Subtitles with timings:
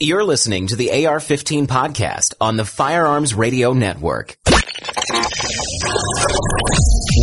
[0.00, 4.36] You're listening to the AR-15 podcast on the Firearms Radio Network.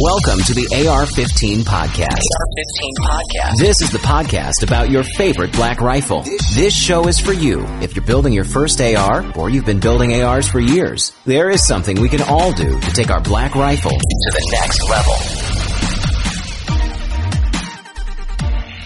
[0.05, 2.15] Welcome to the AR-15 podcast.
[2.15, 3.57] AR-15 podcast.
[3.59, 6.23] This is the podcast about your favorite black rifle.
[6.55, 10.23] This show is for you if you're building your first AR or you've been building
[10.23, 11.11] ARs for years.
[11.25, 14.89] There is something we can all do to take our black rifle to the next
[14.89, 15.40] level.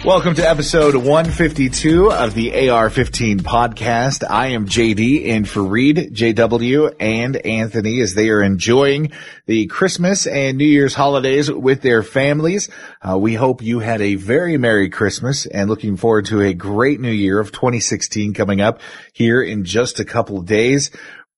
[0.06, 4.24] Welcome to episode 152 of the AR-15 podcast.
[4.30, 9.14] I am JD in for Reed, JW, and Anthony as they are enjoying
[9.48, 12.70] the Christmas and New Year's holidays with their families.
[13.02, 17.00] Uh, we hope you had a very Merry Christmas and looking forward to a great
[17.00, 20.92] New Year of 2016 coming up here in just a couple of days.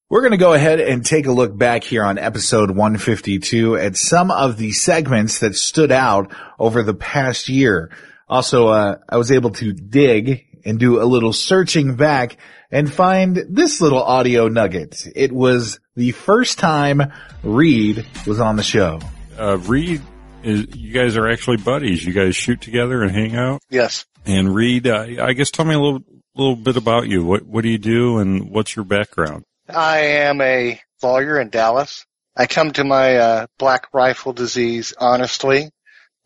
[0.09, 3.95] We're going to go ahead and take a look back here on episode 152 at
[3.95, 7.91] some of the segments that stood out over the past year.
[8.29, 12.37] Also, uh, I was able to dig and do a little searching back
[12.69, 15.07] and find this little audio nugget.
[15.15, 18.99] It was the first time Reed was on the show.
[19.37, 20.01] Uh, Reed,
[20.43, 22.03] is, you guys are actually buddies.
[22.03, 23.61] You guys shoot together and hang out.
[23.69, 24.05] Yes.
[24.25, 26.01] And Reed, uh, I guess tell me a little,
[26.35, 27.23] little bit about you.
[27.23, 29.43] What, what do you do and what's your background?
[29.69, 32.05] I am a lawyer in Dallas.
[32.35, 35.71] I come to my uh, black rifle disease honestly.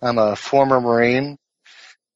[0.01, 1.37] I'm a former Marine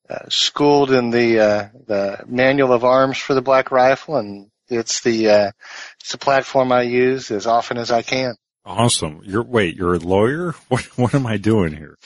[0.09, 5.01] uh, schooled in the uh, the manual of arms for the black rifle, and it's
[5.01, 5.51] the uh,
[5.99, 8.35] it's the platform I use as often as I can.
[8.65, 9.21] Awesome.
[9.23, 10.55] You're wait, you're a lawyer?
[10.67, 11.97] What what am I doing here?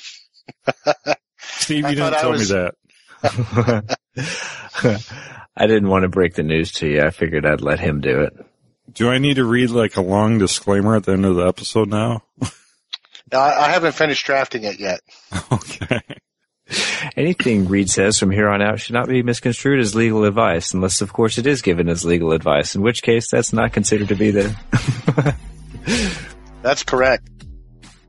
[1.39, 2.51] Steve, you didn't tell was...
[2.51, 2.75] me that.
[5.55, 7.01] I didn't want to break the news to you.
[7.01, 8.33] I figured I'd let him do it.
[8.93, 11.89] Do I need to read like a long disclaimer at the end of the episode
[11.89, 12.23] now?
[13.31, 15.01] no, I haven't finished drafting it yet.
[15.51, 16.01] Okay.
[17.19, 21.01] Anything Reed says from here on out should not be misconstrued as legal advice, unless,
[21.01, 24.15] of course, it is given as legal advice, in which case that's not considered to
[24.15, 25.35] be the.
[26.61, 27.29] that's correct.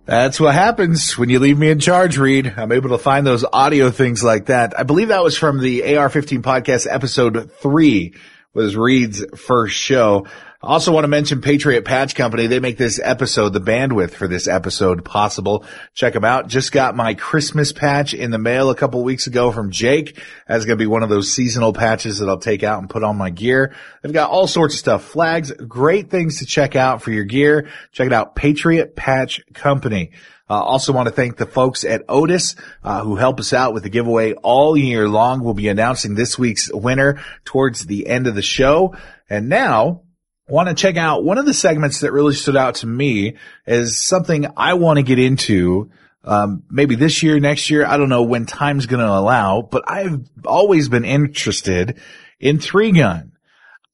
[0.05, 2.55] That's what happens when you leave me in charge, Reed.
[2.57, 4.79] I'm able to find those audio things like that.
[4.79, 8.15] I believe that was from the AR-15 podcast episode three
[8.55, 10.29] was Reed's first show.
[10.63, 12.47] Also want to mention Patriot Patch Company.
[12.47, 15.65] They make this episode, the bandwidth for this episode possible.
[15.95, 16.49] Check them out.
[16.49, 20.23] Just got my Christmas patch in the mail a couple weeks ago from Jake.
[20.47, 23.03] That's going to be one of those seasonal patches that I'll take out and put
[23.03, 23.75] on my gear.
[24.03, 25.05] They've got all sorts of stuff.
[25.05, 27.71] Flags, great things to check out for your gear.
[27.93, 28.37] Check it out.
[28.37, 30.11] Patriot Patch Company.
[30.51, 32.55] Uh, also want to thank the folks at Otis
[32.85, 35.43] uh, who help us out with the giveaway all year long.
[35.43, 38.95] We'll be announcing this week's winner towards the end of the show.
[39.31, 40.03] And now
[40.51, 43.99] want to check out one of the segments that really stood out to me is
[43.99, 45.91] something I want to get into.
[46.25, 49.85] Um, maybe this year, next year, I don't know when time's going to allow, but
[49.87, 51.99] I've always been interested
[52.39, 53.33] in three gun.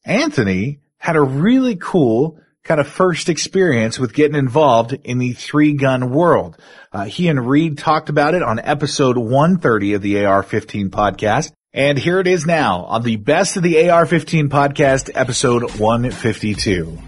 [0.04, 5.74] Anthony had a really cool kind of first experience with getting involved in the three
[5.74, 6.58] gun world.
[6.92, 11.52] Uh, he and Reed talked about it on episode 130 of the AR-15 podcast.
[11.76, 16.98] And here it is now on the best of the AR-15 podcast, episode 152.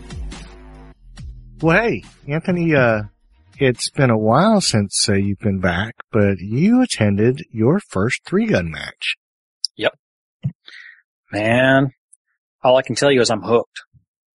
[1.63, 3.05] Well, hey, Anthony, uh,
[3.59, 8.45] it's been a while since uh, you've been back, but you attended your first three
[8.45, 9.15] gun match.
[9.79, 9.95] Yep.
[11.33, 11.93] Man,
[12.63, 13.85] all I can tell you is I'm hooked.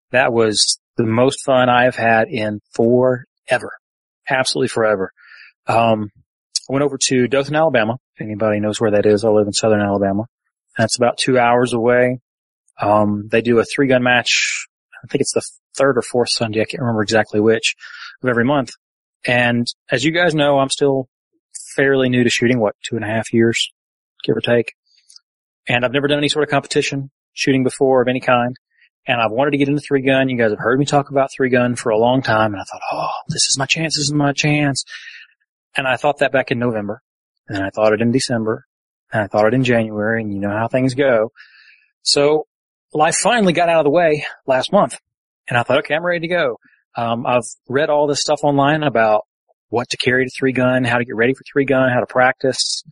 [0.09, 3.73] That was the most fun I have had in forever.
[4.27, 5.11] Absolutely forever.
[5.67, 6.09] Um,
[6.67, 7.97] I went over to Dothan, Alabama.
[8.23, 10.23] Anybody knows where that is, I live in southern Alabama.
[10.77, 12.19] That's about two hours away.
[12.81, 14.67] Um, they do a three gun match.
[15.03, 15.43] I think it's the
[15.75, 16.61] third or fourth Sunday.
[16.61, 17.75] I can't remember exactly which
[18.21, 18.71] of every month.
[19.27, 21.09] And as you guys know, I'm still
[21.75, 23.71] fairly new to shooting, what, two and a half years,
[24.23, 24.73] give or take.
[25.67, 28.55] And I've never done any sort of competition shooting before of any kind.
[29.05, 30.29] And I've wanted to get into three gun.
[30.29, 32.53] You guys have heard me talk about three gun for a long time.
[32.53, 33.95] And I thought, oh, this is my chance.
[33.95, 34.85] This is my chance.
[35.75, 37.01] And I thought that back in November.
[37.47, 38.65] And I thought it in December.
[39.11, 40.21] And I thought it in January.
[40.21, 41.31] And you know how things go.
[42.01, 42.47] So
[42.93, 44.97] life finally got out of the way last month.
[45.47, 46.57] And I thought, okay, I'm ready to go.
[46.95, 49.23] Um, I've read all this stuff online about
[49.69, 52.05] what to carry to three gun, how to get ready for three gun, how to
[52.05, 52.83] practice.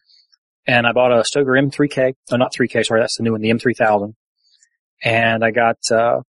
[0.68, 2.14] And I bought a Stoeger M3K.
[2.31, 2.86] No, not 3K.
[2.86, 3.02] Sorry.
[3.02, 4.14] That's the new one, the M3000.
[5.04, 6.22] And I got, uh,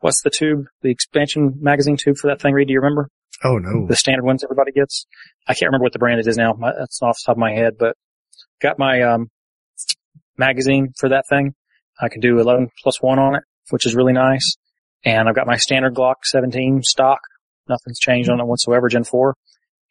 [0.00, 2.68] what's the tube, the expansion magazine tube for that thing, Reed?
[2.68, 3.08] Do you remember?
[3.44, 3.86] Oh no.
[3.86, 5.06] The standard ones everybody gets.
[5.46, 6.54] I can't remember what the brand it is now.
[6.54, 7.96] That's off the top of my head, but
[8.60, 9.30] got my, um,
[10.38, 11.54] magazine for that thing.
[12.00, 14.56] I can do 11 plus one on it, which is really nice.
[15.04, 17.20] And I've got my standard Glock 17 stock.
[17.68, 19.34] Nothing's changed on it whatsoever, Gen 4.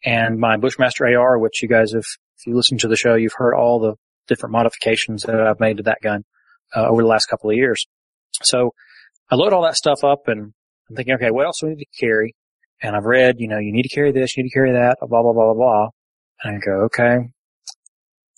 [0.04, 2.04] And my Bushmaster AR, which you guys have,
[2.38, 3.94] if you listen to the show, you've heard all the
[4.26, 6.24] different modifications that I've made to that gun
[6.74, 7.86] uh, over the last couple of years.
[8.42, 8.72] So
[9.30, 10.52] I load all that stuff up and
[10.88, 12.34] I'm thinking, okay, what else do we need to carry?
[12.82, 14.98] And I've read, you know, you need to carry this, you need to carry that,
[15.00, 15.88] blah, blah, blah, blah, blah.
[16.42, 17.30] And I go, okay.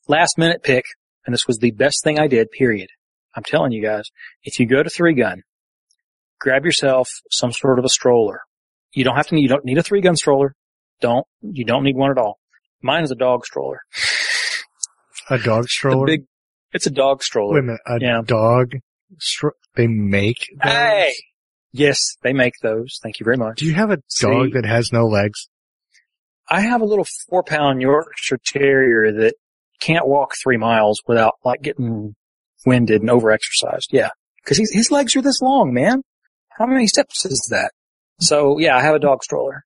[0.08, 0.84] Last minute pick,
[1.26, 2.88] and this was the best thing I did, period.
[3.34, 4.04] I'm telling you guys,
[4.42, 5.42] if you go to three gun,
[6.40, 8.40] grab yourself some sort of a stroller.
[8.92, 10.54] You don't have to, you don't need a three gun stroller.
[11.00, 12.38] Don't, you don't need one at all.
[12.82, 13.80] Mine is a dog stroller.
[15.28, 16.06] A dog stroller?
[16.06, 16.24] big,
[16.72, 17.54] it's a dog stroller.
[17.54, 18.20] Wait a minute, a Yeah.
[18.24, 18.72] dog
[19.18, 20.72] stro- they make those?
[20.72, 21.12] Hey!
[21.72, 22.98] Yes, they make those.
[23.02, 23.58] Thank you very much.
[23.58, 24.26] Do you have a See?
[24.26, 25.48] dog that has no legs?
[26.48, 29.34] I have a little four pound Yorkshire Terrier that
[29.80, 32.14] can't walk three miles without like getting
[32.66, 33.86] winded and overexercised.
[33.92, 34.10] Yeah.
[34.46, 36.02] Cause he's, his legs are this long, man.
[36.58, 37.70] How many steps is that?
[38.18, 39.64] So yeah, I have a dog stroller.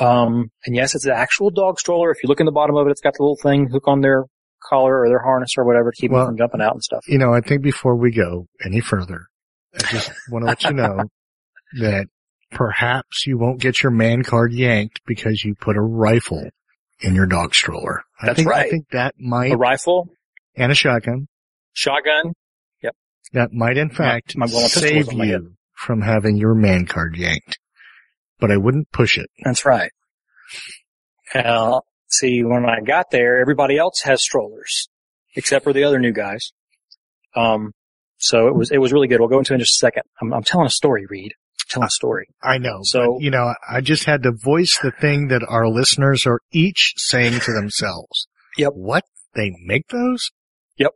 [0.00, 2.10] Um, and yes, it's an actual dog stroller.
[2.10, 4.00] If you look in the bottom of it, it's got the little thing hook on
[4.00, 4.24] their
[4.68, 7.04] collar or their harness or whatever to keep Well- them from jumping out and stuff.
[7.06, 9.26] You know, I think before we go any further,
[9.74, 10.98] I just want to let you know
[11.80, 12.06] that
[12.50, 16.50] perhaps you won't get your man card yanked because you put a rifle
[17.00, 18.02] in your dog stroller.
[18.20, 20.08] I That's think, I think that might, A rifle,
[20.56, 21.28] and a shotgun,
[21.72, 22.32] shotgun.
[22.82, 22.94] Yep.
[23.32, 25.42] That might in fact my- my save on my hip.
[25.42, 27.58] you from having your man card yanked.
[28.38, 29.30] But I wouldn't push it.
[29.44, 29.90] That's right.
[31.34, 34.88] Now, see, when I got there, everybody else has strollers,
[35.34, 36.52] except for the other new guys.
[37.34, 37.72] Um,
[38.22, 39.20] so it was, it was really good.
[39.20, 40.02] We'll go into it in just a second.
[40.20, 41.32] I'm, I'm telling a story, Reed.
[41.34, 42.28] I'm telling a story.
[42.42, 42.78] I know.
[42.82, 46.40] So- but, you know, I just had to voice the thing that our listeners are
[46.52, 48.26] each saying to themselves.
[48.58, 48.72] Yep.
[48.74, 49.04] What?
[49.34, 50.30] They make those?
[50.76, 50.90] Yep.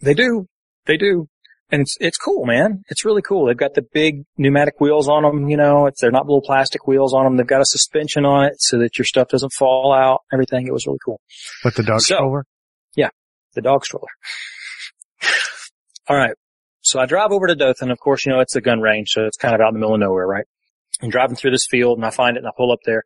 [0.00, 0.46] They do.
[0.86, 1.28] They do.
[1.70, 2.84] And it's, it's cool, man.
[2.88, 3.44] It's really cool.
[3.46, 6.86] They've got the big pneumatic wheels on them, you know, it's, they're not little plastic
[6.86, 7.36] wheels on them.
[7.36, 10.66] They've got a suspension on it so that your stuff doesn't fall out, everything.
[10.66, 11.20] It was really cool.
[11.62, 12.46] What the dog So- stroller?
[12.96, 13.10] Yeah.
[13.54, 14.08] The dog stroller.
[16.08, 16.34] All right.
[16.82, 17.90] So I drive over to Dothan.
[17.90, 19.80] Of course, you know, it's a gun range, so it's kind of out in the
[19.80, 20.44] middle of nowhere, right?
[21.00, 23.02] I'm driving through this field and I find it and I pull up there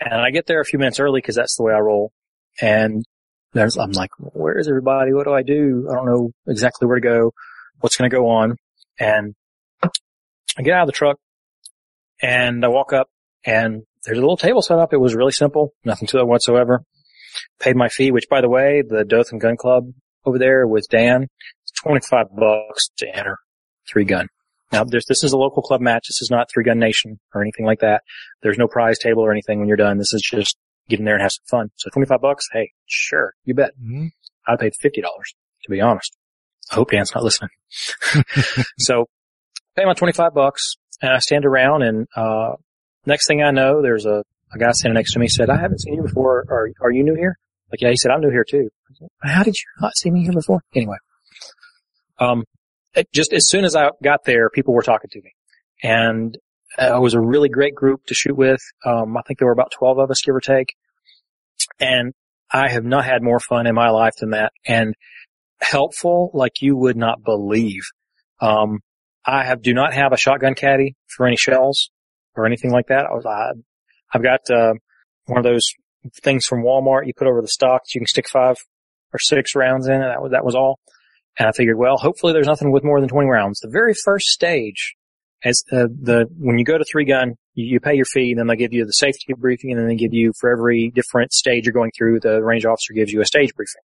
[0.00, 2.12] and I get there a few minutes early because that's the way I roll.
[2.60, 3.04] And
[3.52, 5.12] there's, I'm like, where is everybody?
[5.12, 5.88] What do I do?
[5.90, 7.32] I don't know exactly where to go.
[7.80, 8.56] What's going to go on?
[8.98, 9.34] And
[9.82, 11.18] I get out of the truck
[12.20, 13.08] and I walk up
[13.44, 14.92] and there's a little table set up.
[14.92, 15.72] It was really simple.
[15.84, 16.82] Nothing to it whatsoever
[17.60, 19.84] paid my fee, which by the way, the Dothan Gun Club
[20.24, 21.28] over there with Dan,
[21.82, 23.38] 25 bucks to enter
[23.90, 24.28] three gun.
[24.72, 26.08] Now this is a local club match.
[26.08, 28.02] This is not three gun nation or anything like that.
[28.42, 29.96] There's no prize table or anything when you're done.
[29.98, 30.56] This is just
[30.88, 31.70] get in there and have some fun.
[31.76, 32.46] So 25 bucks.
[32.52, 33.32] Hey, sure.
[33.44, 33.70] You bet.
[33.82, 34.10] Mhm.
[34.46, 36.16] I paid $50 to be honest.
[36.70, 37.50] I hope Dan's not listening.
[38.78, 39.06] so
[39.76, 42.52] pay my 25 bucks and I stand around and, uh,
[43.06, 44.22] next thing I know, there's a,
[44.52, 46.44] a guy standing next to me said, I haven't seen you before.
[46.50, 47.38] Are, are you new here?
[47.70, 48.68] Like, yeah, he said, I'm new here too.
[48.90, 50.60] I said, How did you not see me here before?
[50.74, 50.96] Anyway,
[52.18, 52.44] um,
[53.12, 55.32] just as soon as I got there, people were talking to me
[55.82, 56.36] and
[56.78, 58.60] uh, it was a really great group to shoot with.
[58.84, 60.74] Um, I think there were about 12 of us, give or take.
[61.80, 62.12] And
[62.52, 64.94] I have not had more fun in my life than that and
[65.60, 67.82] helpful like you would not believe.
[68.40, 68.80] Um,
[69.24, 71.90] I have, do not have a shotgun caddy for any shells
[72.36, 73.06] or anything like that.
[73.06, 73.50] I was, I,
[74.12, 74.74] I've got, uh,
[75.26, 75.64] one of those
[76.22, 78.56] things from Walmart you put over the stock you can stick five
[79.12, 80.78] or six rounds in and that was, that was all.
[81.38, 83.60] And I figured, well, hopefully there's nothing with more than 20 rounds.
[83.60, 84.96] The very first stage
[85.44, 88.40] as uh, the when you go to three gun, you, you pay your fee, and
[88.40, 91.32] then they give you the safety briefing, and then they give you for every different
[91.32, 93.82] stage you're going through, the range officer gives you a stage briefing.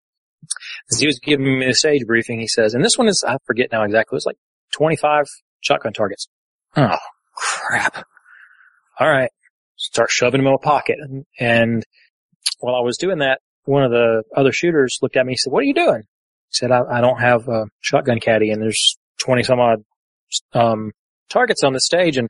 [0.91, 3.37] As he was giving me the stage briefing, he says, and this one is I
[3.47, 4.39] forget now exactly, it was like
[4.73, 5.27] 25
[5.61, 6.27] shotgun targets.
[6.77, 6.97] Oh
[7.35, 8.07] crap!
[8.99, 9.31] All right,
[9.77, 11.83] start shoving them in my pocket, and, and
[12.61, 15.35] while I was doing that, one of the other shooters looked at me.
[15.35, 16.03] He said, "What are you doing?"
[16.53, 19.79] Said, "I, I don't have a shotgun caddy, and there's 20 some odd
[20.53, 20.93] um,
[21.31, 22.29] targets on the stage, and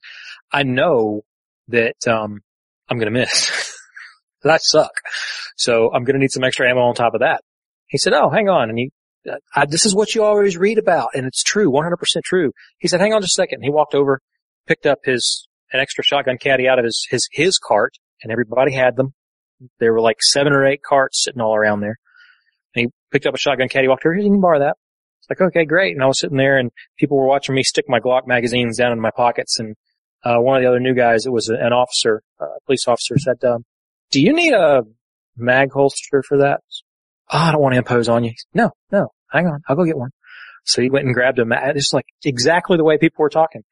[0.52, 1.22] I know
[1.68, 2.40] that um,
[2.88, 3.76] I'm going to miss.
[4.42, 4.92] that suck.
[5.56, 7.42] So I'm going to need some extra ammo on top of that.
[7.88, 8.90] He said, "Oh, hang on," and he.
[9.30, 12.52] uh, I, this is what you always read about, and it's true, 100% true.
[12.78, 13.62] He said, "Hang on just a second.
[13.62, 14.20] He walked over,
[14.66, 18.72] picked up his an extra shotgun caddy out of his his his cart, and everybody
[18.72, 19.14] had them.
[19.78, 21.96] There were like seven or eight carts sitting all around there.
[23.12, 24.76] Picked up a shotgun caddy, walked over, here, you can borrow that.
[25.20, 25.94] It's like, okay, great.
[25.94, 28.92] And I was sitting there and people were watching me stick my Glock magazines down
[28.92, 29.58] in my pockets.
[29.58, 29.76] And,
[30.24, 33.44] uh, one of the other new guys, it was an officer, a police officer said,
[33.44, 33.64] um,
[34.10, 34.82] do you need a
[35.36, 36.60] mag holster for that?
[37.30, 38.32] Oh, I don't want to impose on you.
[38.54, 39.60] No, no, hang on.
[39.68, 40.10] I'll go get one.
[40.64, 41.76] So he went and grabbed a mag.
[41.76, 43.62] It's like exactly the way people were talking.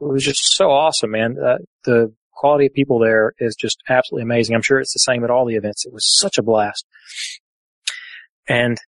[0.00, 1.36] It was just so awesome, man.
[1.38, 4.56] Uh, the quality of people there is just absolutely amazing.
[4.56, 5.84] I'm sure it's the same at all the events.
[5.84, 6.86] It was such a blast.
[8.48, 8.78] And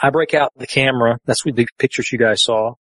[0.00, 1.18] I break out the camera.
[1.24, 2.74] That's what the pictures you guys saw.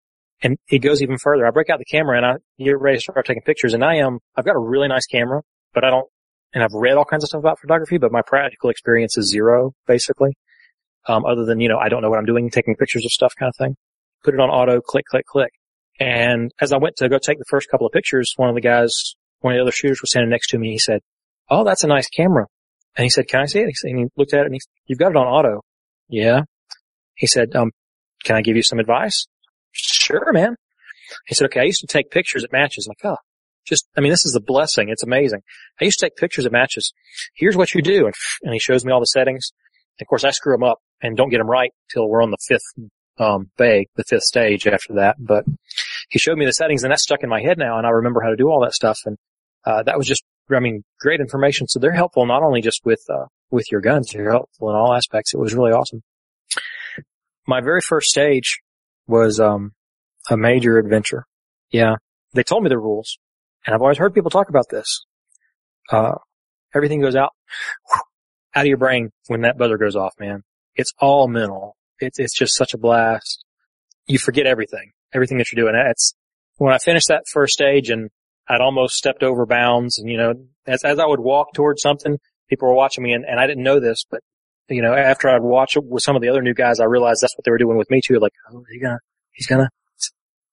[0.42, 1.46] And it goes even further.
[1.46, 3.96] I break out the camera and I get ready to start taking pictures and I
[3.96, 5.42] am, I've got a really nice camera,
[5.72, 6.06] but I don't,
[6.52, 9.72] and I've read all kinds of stuff about photography, but my practical experience is zero,
[9.86, 10.36] basically.
[11.06, 13.34] Um, other than, you know, I don't know what I'm doing, taking pictures of stuff
[13.38, 13.76] kind of thing.
[14.22, 15.50] Put it on auto, click, click, click.
[16.00, 18.60] And as I went to go take the first couple of pictures, one of the
[18.60, 18.92] guys,
[19.40, 20.72] one of the other shooters was standing next to me.
[20.72, 21.00] He said,
[21.50, 22.46] Oh, that's a nice camera.
[22.96, 23.70] And he said, can I see it?
[23.82, 25.62] And he looked at it and he, said, you've got it on auto.
[26.08, 26.42] Yeah.
[27.16, 27.70] He said, um,
[28.24, 29.26] can I give you some advice?
[29.72, 30.56] Sure, man.
[31.26, 32.86] He said, okay, I used to take pictures at matches.
[32.86, 33.20] I'm like, oh,
[33.66, 34.88] just, I mean, this is a blessing.
[34.88, 35.40] It's amazing.
[35.80, 36.92] I used to take pictures at matches.
[37.34, 38.06] Here's what you do.
[38.06, 39.52] And, and he shows me all the settings.
[40.00, 42.38] Of course, I screw them up and don't get them right till we're on the
[42.48, 45.16] fifth, um, bay, the fifth stage after that.
[45.18, 45.44] But
[46.10, 47.78] he showed me the settings and that's stuck in my head now.
[47.78, 48.98] And I remember how to do all that stuff.
[49.04, 49.16] And,
[49.64, 51.68] uh, that was just, I mean, great information.
[51.68, 54.92] So they're helpful not only just with, uh, with your guns, they're helpful in all
[54.92, 55.32] aspects.
[55.32, 56.02] It was really awesome.
[57.46, 58.60] My very first stage
[59.06, 59.72] was, um,
[60.30, 61.26] a major adventure.
[61.70, 61.96] Yeah.
[62.32, 63.18] They told me the rules
[63.66, 65.04] and I've always heard people talk about this.
[65.90, 66.14] Uh,
[66.74, 67.30] everything goes out,
[68.54, 70.42] out of your brain when that buzzer goes off, man.
[70.74, 71.76] It's all mental.
[71.98, 73.44] It's, it's just such a blast.
[74.06, 75.74] You forget everything, everything that you're doing.
[75.86, 76.14] It's
[76.56, 78.10] when I finished that first stage and
[78.48, 80.34] I'd almost stepped over bounds and, you know,
[80.66, 83.64] as, as I would walk towards something, people were watching me and, and I didn't
[83.64, 84.20] know this, but,
[84.68, 87.20] you know, after I'd watch it with some of the other new guys, I realized
[87.20, 88.18] that's what they were doing with me too.
[88.18, 88.98] Like, oh, he gonna,
[89.32, 89.68] he's gonna,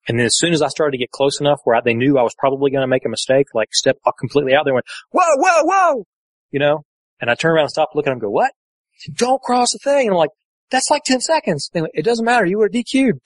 [0.07, 2.17] and then as soon as I started to get close enough where I, they knew
[2.17, 5.35] I was probably to make a mistake, like step completely out there, and went, whoa,
[5.37, 6.05] whoa, whoa,
[6.51, 6.83] you know,
[7.21, 8.51] and I turned around and stopped looking at them and go, what?
[9.15, 10.07] Don't cross the thing.
[10.07, 10.31] And I'm like,
[10.71, 11.69] that's like 10 seconds.
[11.73, 12.45] They went, it doesn't matter.
[12.45, 13.19] You were DQ'd.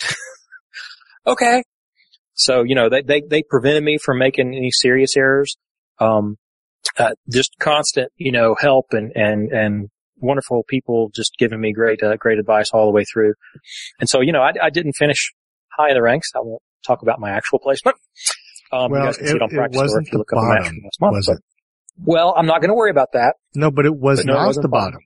[1.28, 1.64] okay.
[2.34, 5.56] So, you know, they, they, they prevented me from making any serious errors.
[6.00, 6.38] Um,
[6.98, 12.02] uh, just constant, you know, help and, and, and wonderful people just giving me great,
[12.04, 13.34] uh, great advice all the way through.
[14.00, 15.34] And so, you know, I, I didn't finish
[15.78, 16.30] high in the ranks.
[16.36, 17.98] I won't talk about my actual placement.
[18.72, 19.40] Um, well, it, it,
[19.74, 21.38] wasn't the bottom, month, was it?
[22.04, 23.36] Well, I'm not going to worry about that.
[23.54, 24.94] No, but it was But no, it not wasn't the bottom.
[24.94, 25.02] bottom.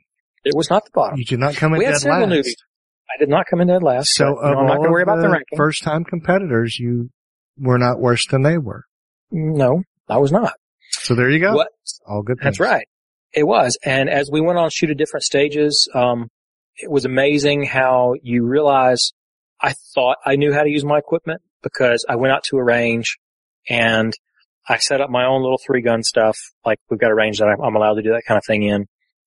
[0.46, 1.20] It was not the bottom.
[1.20, 2.30] You did not come in We dead last.
[2.30, 2.54] newbies.
[3.14, 4.14] I did not come in dead last.
[4.14, 5.58] So but, you know, I'm not going to worry about the ranking.
[5.58, 7.10] first time competitors, you
[7.58, 8.86] were not worse than they were.
[9.32, 10.54] no, I was not.
[10.92, 11.54] So there you go.
[11.54, 11.68] What?
[12.08, 12.88] All good That's right.
[13.34, 13.78] It was.
[13.84, 16.30] And as we went on shoot at different stages, um,
[16.78, 19.12] it was amazing how you realize
[19.62, 22.64] I thought I knew how to use my equipment because I went out to a
[22.64, 23.18] range
[23.68, 24.14] and
[24.68, 26.38] I set up my own little three gun stuff.
[26.66, 28.88] Like we've got a range that I'm allowed to do that kind of thing in.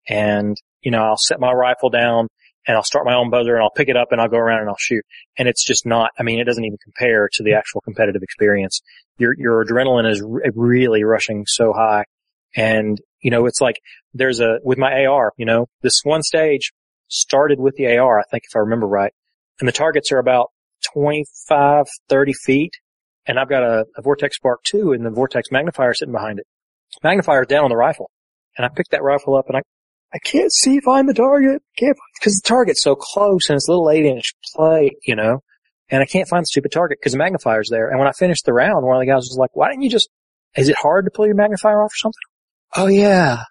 [0.08, 2.28] And, you know, I'll set my rifle down
[2.66, 4.60] and I'll start my own buzzer and I'll pick it up and I'll go around
[4.60, 5.04] and I'll shoot.
[5.38, 8.80] And it's just not, I mean, it doesn't even compare to the actual competitive experience.
[9.18, 10.22] Your, your adrenaline is
[10.54, 12.04] really rushing so high.
[12.56, 13.80] And, you know, it's like
[14.14, 16.72] there's a, with my AR, you know, this one stage
[17.08, 19.12] started with the AR, I think if I remember right.
[19.58, 20.50] And the targets are about
[20.94, 22.72] 25, 30 feet.
[23.26, 26.46] And I've got a, a Vortex SPARC 2 and the Vortex magnifier sitting behind it.
[27.04, 28.10] Magnifier's down on the rifle.
[28.56, 29.62] And I picked that rifle up and I,
[30.12, 31.62] I can't see, find the target.
[31.76, 35.40] Can't, cause the target's so close and it's a little eight inch plate, you know,
[35.88, 37.88] and I can't find the stupid target because the magnifier's there.
[37.88, 39.90] And when I finished the round, one of the guys was like, why didn't you
[39.90, 40.08] just,
[40.56, 42.18] is it hard to pull your magnifier off or something?
[42.76, 43.44] Oh yeah,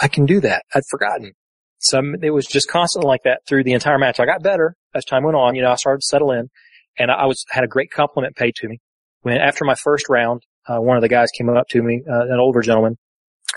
[0.00, 0.64] I can do that.
[0.74, 1.32] I'd forgotten.
[1.78, 4.20] So it was just constantly like that through the entire match.
[4.20, 5.54] I got better as time went on.
[5.54, 6.48] You know, I started to settle in
[6.96, 8.80] and I was, had a great compliment paid to me
[9.22, 12.22] when after my first round, uh, one of the guys came up to me, uh,
[12.22, 12.96] an older gentleman.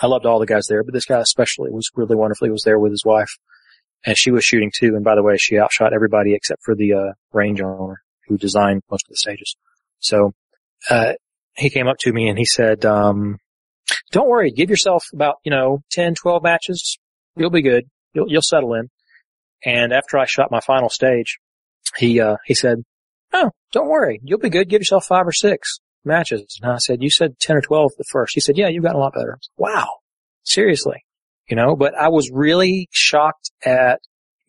[0.01, 2.47] I loved all the guys there, but this guy especially was really wonderful.
[2.47, 3.29] He was there with his wife
[4.05, 4.95] and she was shooting too.
[4.95, 8.81] And by the way, she outshot everybody except for the, uh, range owner who designed
[8.89, 9.55] most of the stages.
[9.99, 10.33] So,
[10.89, 11.13] uh,
[11.55, 13.37] he came up to me and he said, um,
[14.11, 16.97] don't worry, give yourself about, you know, 10, 12 matches.
[17.35, 17.85] You'll be good.
[18.13, 18.89] You'll, you'll settle in.
[19.63, 21.39] And after I shot my final stage,
[21.97, 22.83] he, uh, he said,
[23.33, 24.21] Oh, don't worry.
[24.23, 24.69] You'll be good.
[24.69, 26.59] Give yourself five or six matches.
[26.61, 28.33] And I said, you said 10 or 12 the first.
[28.35, 29.39] He said, yeah, you've gotten a lot better.
[29.57, 29.87] Wow.
[30.43, 31.03] Seriously.
[31.49, 33.99] You know, but I was really shocked at,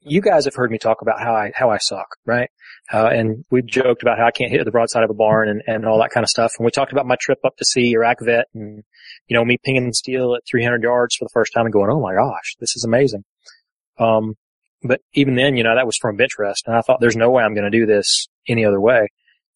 [0.07, 2.49] you guys have heard me talk about how I, how I suck, right?
[2.93, 5.63] Uh, and we joked about how I can't hit the broadside of a barn and,
[5.67, 6.53] and all that kind of stuff.
[6.59, 8.85] And we talked about my trip up to see Iraq vet and,
[9.27, 12.01] you know, me pinging steel at 300 yards for the first time and going, oh
[12.01, 13.25] my gosh, this is amazing.
[13.99, 14.35] Um,
[14.83, 17.31] but even then, you know, that was from bench rest and I thought there's no
[17.31, 19.09] way I'm going to do this any other way.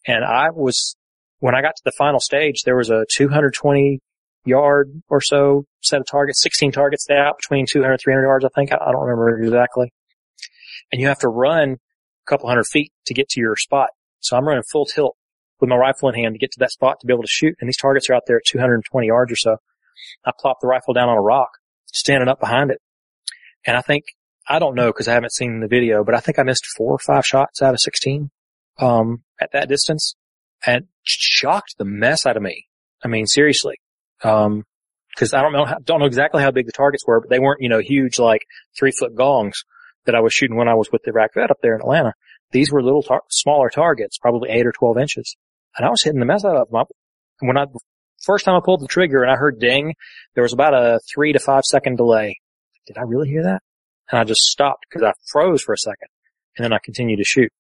[0.07, 0.97] And I was,
[1.39, 4.01] when I got to the final stage, there was a 220
[4.45, 8.49] yard or so set of targets, 16 targets out between 200 and 300 yards, I
[8.55, 8.73] think.
[8.73, 9.93] I, I don't remember exactly.
[10.91, 13.91] And you have to run a couple hundred feet to get to your spot.
[14.21, 15.17] So I'm running full tilt
[15.61, 17.55] with my rifle in hand to get to that spot to be able to shoot.
[17.61, 19.57] And these targets are out there at 220 yards or so.
[20.25, 21.51] I plop the rifle down on a rock,
[21.87, 22.81] standing up behind it.
[23.67, 24.05] And I think,
[24.49, 26.93] I don't know because I haven't seen the video, but I think I missed four
[26.93, 28.31] or five shots out of 16,
[28.79, 30.15] um, at that distance.
[30.67, 32.67] and shocked the mess out of me.
[33.03, 33.77] I mean, seriously.
[34.23, 34.65] Um,
[35.17, 37.63] cause I don't know, don't know exactly how big the targets were, but they weren't,
[37.63, 38.43] you know, huge like
[38.79, 39.65] three foot gongs
[40.07, 42.15] that I was shooting when I was with the Iraq vet up there in Atlanta.
[42.53, 45.37] These were little tar- smaller targets, probably eight or 12 inches.
[45.77, 46.85] And I was hitting the mess out of them.
[47.41, 47.67] And when I,
[48.25, 49.95] first time I pulled the trigger and I heard ding,
[50.35, 52.41] there was about a three to five second delay.
[52.87, 53.63] Did I really hear that?
[54.11, 56.09] And I just stopped because I froze for a second
[56.57, 57.53] and then I continued to shoot.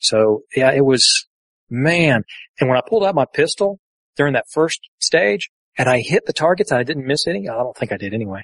[0.00, 1.26] So yeah, it was,
[1.68, 2.22] man.
[2.60, 3.80] And when I pulled out my pistol
[4.16, 7.54] during that first stage and I hit the targets and I didn't miss any, I
[7.54, 8.42] don't think I did anyway,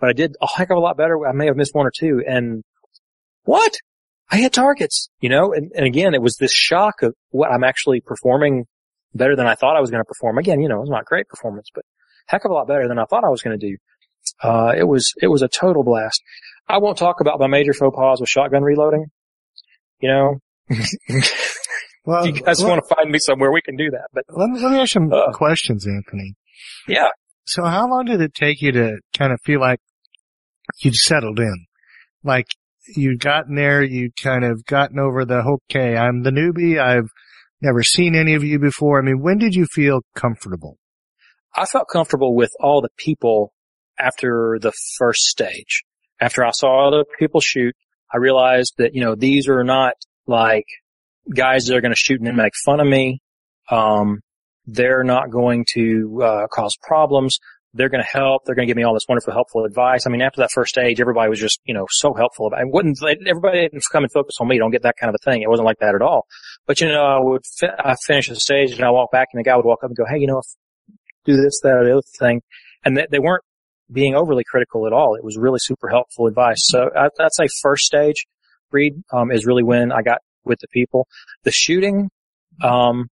[0.00, 1.26] but I did a heck of a lot better.
[1.26, 2.64] I may have missed one or two and
[3.44, 3.74] what?
[4.30, 7.62] I hit targets, you know, and, and again, it was this shock of what I'm
[7.62, 8.64] actually performing
[9.14, 10.38] better than I thought I was going to perform.
[10.38, 11.84] Again, you know, it was not great performance, but
[12.26, 13.76] heck of a lot better than I thought I was going to do.
[14.42, 16.22] Uh, it was, it was a total blast.
[16.68, 19.06] I won't talk about my major faux pas with shotgun reloading.
[20.00, 20.38] You know,
[22.04, 24.08] well, if you guys well, want to find me somewhere, we can do that.
[24.12, 26.34] But let me, let me ask some uh, questions, Anthony.
[26.88, 27.08] Yeah.
[27.44, 29.80] So how long did it take you to kind of feel like
[30.82, 31.66] you'd settled in?
[32.22, 32.46] Like
[32.86, 36.80] you'd gotten there, you'd kind of gotten over the, okay, I'm the newbie.
[36.80, 37.08] I've
[37.60, 38.98] never seen any of you before.
[38.98, 40.78] I mean, when did you feel comfortable?
[41.54, 43.52] I felt comfortable with all the people
[43.98, 45.84] after the first stage.
[46.20, 47.74] After I saw other people shoot,
[48.12, 49.94] I realized that, you know, these are not
[50.26, 50.66] like
[51.34, 53.20] guys that are going to shoot and make fun of me.
[53.70, 54.20] Um,
[54.66, 57.38] they're not going to, uh, cause problems.
[57.74, 58.42] They're going to help.
[58.44, 60.06] They're going to give me all this wonderful, helpful advice.
[60.06, 62.50] I mean, after that first stage, everybody was just, you know, so helpful.
[62.52, 62.54] It.
[62.64, 64.58] wouldn't, everybody didn't come and focus on me.
[64.58, 65.42] Don't get that kind of a thing.
[65.42, 66.26] It wasn't like that at all.
[66.66, 69.40] But, you know, I would, fi- I finish the stage and I walk back and
[69.40, 70.40] the guy would walk up and go, Hey, you know,
[71.24, 72.42] do this, that, or the other thing.
[72.84, 73.42] And they, they weren't
[73.90, 75.14] being overly critical at all.
[75.14, 76.60] It was really super helpful advice.
[76.60, 78.26] So I, I'd say first stage
[78.74, 81.06] Reed, um, is really when I got with the people.
[81.44, 82.10] The shooting,
[82.62, 83.08] um,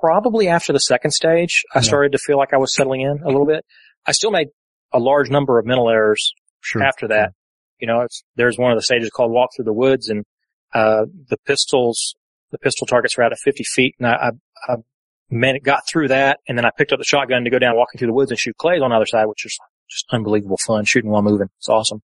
[0.00, 3.26] probably after the second stage, I started to feel like I was settling in a
[3.26, 3.64] little bit.
[4.06, 4.48] I still made
[4.92, 6.82] a large number of mental errors sure.
[6.82, 7.32] after that.
[7.78, 8.06] You know,
[8.36, 10.24] there's one of the stages called walk through the woods and,
[10.72, 12.14] uh, the pistols,
[12.50, 14.76] the pistol targets were out at 50 feet and I, I, I
[15.30, 17.98] man, got through that and then I picked up the shotgun to go down walking
[17.98, 19.58] through the woods and shoot clays on the other side, which is
[19.88, 21.48] just unbelievable fun shooting while moving.
[21.58, 22.02] It's awesome.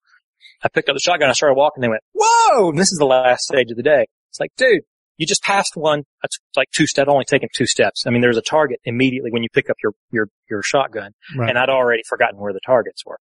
[0.63, 2.69] I picked up the shotgun, I started walking, they went, whoa!
[2.69, 4.06] And this is the last stage of the day.
[4.30, 4.82] It's like, dude,
[5.19, 6.03] you just passed one.
[6.23, 8.05] That's like two steps, only taken two steps.
[8.08, 11.12] I mean, there's a target immediately when you pick up your, your, your shotgun.
[11.38, 11.49] Right.
[11.49, 13.19] And I'd already forgotten where the targets were,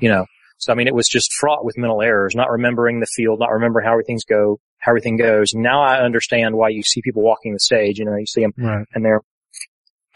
[0.00, 0.24] you know.
[0.56, 3.52] So, I mean, it was just fraught with mental errors, not remembering the field, not
[3.52, 5.52] remembering how everything's go, how everything goes.
[5.52, 8.54] Now I understand why you see people walking the stage, you know, you see them
[8.56, 8.86] right.
[8.94, 9.20] and they're,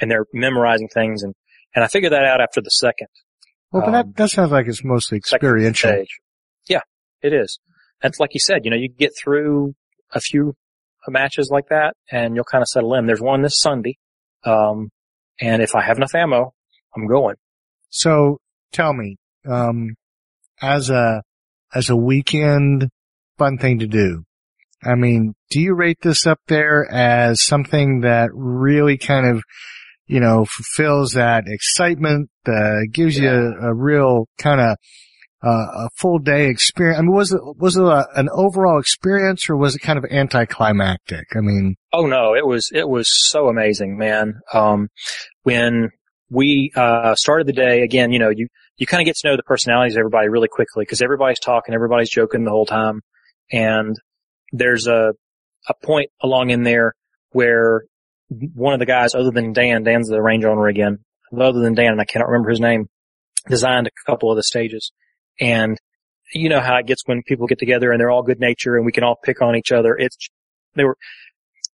[0.01, 1.23] and they're memorizing things.
[1.23, 1.35] And,
[1.75, 3.09] and I figured that out after the second.
[3.71, 6.05] Well, but um, that, that sounds like it's mostly experiential.
[6.67, 6.81] Yeah,
[7.21, 7.59] it is.
[8.01, 9.75] That's like you said, you know, you get through
[10.13, 10.55] a few
[11.09, 13.07] matches like that and you'll kind of settle in.
[13.07, 13.99] There's one this Sunday.
[14.45, 14.91] Um,
[15.41, 16.53] and if I have enough ammo,
[16.95, 17.37] I'm going.
[17.89, 18.39] So
[18.73, 19.17] tell me,
[19.49, 19.95] um,
[20.61, 21.23] as a,
[21.75, 22.89] as a weekend
[23.39, 24.25] fun thing to do,
[24.83, 29.43] I mean, do you rate this up there as something that really kind of,
[30.07, 33.31] you know, fulfills that excitement, uh, gives yeah.
[33.31, 34.77] you a, a real kind of
[35.43, 36.99] uh, a full day experience?
[36.99, 40.05] I mean, was it was it a, an overall experience or was it kind of
[40.11, 41.27] anticlimactic?
[41.35, 44.41] I mean, oh no, it was it was so amazing, man.
[44.53, 44.89] Um,
[45.43, 45.91] when
[46.31, 49.37] we uh, started the day again, you know, you you kind of get to know
[49.37, 53.01] the personalities of everybody really quickly because everybody's talking, everybody's joking the whole time,
[53.51, 53.97] and
[54.53, 55.13] there's a
[55.69, 56.95] a point along in there
[57.33, 57.83] where
[58.55, 60.99] one of the guys, other than Dan, Dan's the range owner again,
[61.39, 62.87] other than Dan, and I cannot remember his name,
[63.49, 64.93] designed a couple of the stages.
[65.41, 65.79] And
[66.33, 68.85] you know how it gets when people get together and they're all good nature and
[68.85, 69.97] we can all pick on each other.
[69.97, 70.17] It's,
[70.75, 70.97] they were,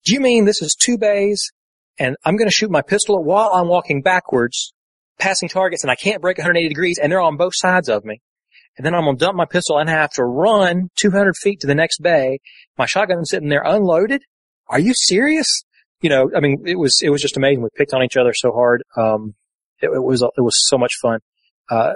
[0.05, 1.51] do you mean this is two bays
[1.99, 4.73] and I'm going to shoot my pistol while I'm walking backwards,
[5.19, 8.21] passing targets and I can't break 180 degrees and they're on both sides of me.
[8.77, 11.61] And then I'm going to dump my pistol and I have to run 200 feet
[11.61, 12.39] to the next bay.
[12.77, 14.23] My shotgun's sitting there unloaded.
[14.69, 15.63] Are you serious?
[16.03, 17.63] You know, I mean, it was, it was just amazing.
[17.63, 18.83] We picked on each other so hard.
[18.97, 19.35] Um,
[19.81, 21.21] it, it was, it was so much fun.
[21.71, 21.95] Uh,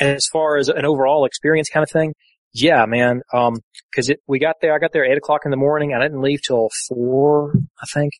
[0.00, 2.14] as far as an overall experience kind of thing,
[2.52, 3.22] yeah, man.
[3.32, 3.56] Um,
[3.94, 5.94] cause it, we got there, I got there at eight o'clock in the morning.
[5.94, 8.12] I didn't leave till four, I think,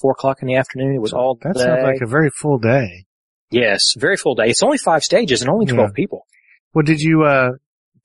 [0.00, 0.94] four o'clock in the afternoon.
[0.94, 1.60] It was all That day.
[1.60, 3.06] sounds like a very full day.
[3.50, 4.48] Yes, very full day.
[4.48, 5.92] It's only five stages and only 12 yeah.
[5.94, 6.26] people.
[6.74, 7.52] Well, did you, uh,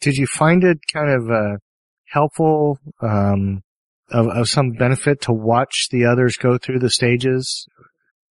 [0.02, 1.58] did you find it kind of, uh,
[2.06, 3.62] helpful, um,
[4.10, 7.68] of, of some benefit to watch the others go through the stages?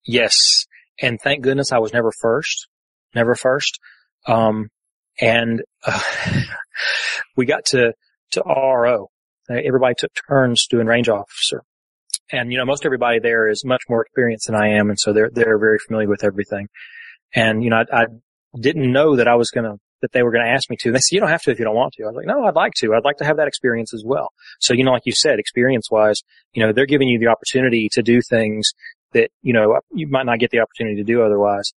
[0.04, 0.66] Yes.
[1.00, 2.68] And thank goodness I was never first,
[3.14, 3.78] never first.
[4.26, 4.70] Um,
[5.20, 6.00] and uh,
[7.36, 7.92] we got to
[8.32, 9.08] to RO.
[9.50, 11.62] Everybody took turns doing range officer,
[12.32, 15.12] and you know, most everybody there is much more experienced than I am, and so
[15.12, 16.68] they're they're very familiar with everything.
[17.34, 18.06] And you know, I, I
[18.58, 20.92] didn't know that I was to that they were to ask me to.
[20.92, 22.04] They said, you don't have to if you don't want to.
[22.04, 22.92] I was like, no, I'd like to.
[22.94, 24.28] I'd like to have that experience as well.
[24.60, 26.20] So, you know, like you said, experience wise,
[26.52, 28.72] you know, they're giving you the opportunity to do things
[29.14, 31.72] that, you know, you might not get the opportunity to do otherwise.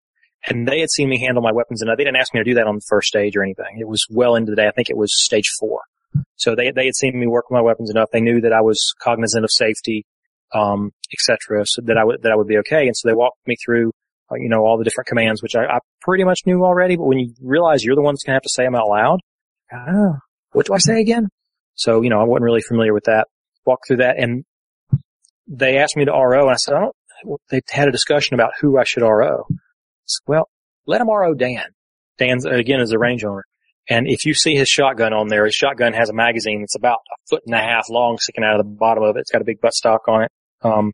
[0.45, 1.97] And they had seen me handle my weapons enough.
[1.97, 3.80] They didn't ask me to do that on the first stage or anything.
[3.80, 4.67] It was well into the day.
[4.67, 5.82] I think it was stage four.
[6.36, 8.10] So they, they had seen me work with my weapons enough.
[8.12, 10.06] They knew that I was cognizant of safety,
[10.54, 12.88] um, et cetera, so that I would, that I would be okay.
[12.88, 13.91] And so they walked me through
[14.32, 16.97] uh, you know, all the different commands, which I, I, pretty much knew already.
[16.97, 18.89] But when you realize you're the one that's going to have to say them out
[18.89, 19.19] loud,
[19.73, 20.15] oh,
[20.52, 21.30] what do I say again?
[21.76, 23.28] So, you know, I wasn't really familiar with that.
[23.65, 24.43] Walk through that and
[25.47, 26.95] they asked me to RO and I said, I don't,
[27.50, 29.45] they had a discussion about who I should RO.
[30.28, 30.50] Well,
[30.86, 31.65] let him RO Dan.
[32.17, 33.46] Dan, again, is a range owner.
[33.89, 36.98] And if you see his shotgun on there, his shotgun has a magazine that's about
[37.12, 39.22] a foot and a half long sticking out of the bottom of it.
[39.22, 40.91] It's got a big buttstock on it, um,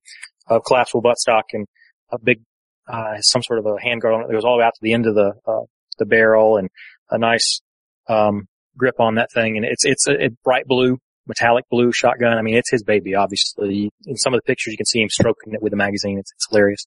[0.47, 1.65] a collapsible buttstock and
[2.11, 2.41] a big
[2.87, 4.79] uh, some sort of a handguard on it that goes all the way out to
[4.81, 5.61] the end of the, uh,
[5.97, 6.69] the barrel and
[7.09, 7.61] a nice,
[8.09, 8.45] um,
[8.77, 9.57] grip on that thing.
[9.57, 12.37] And it's, it's a, a, bright blue, metallic blue shotgun.
[12.37, 13.89] I mean, it's his baby, obviously.
[14.05, 16.19] In some of the pictures, you can see him stroking it with the magazine.
[16.19, 16.85] It's, it's hilarious.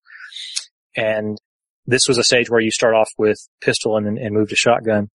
[0.95, 1.39] And
[1.87, 5.09] this was a stage where you start off with pistol and, and move to shotgun.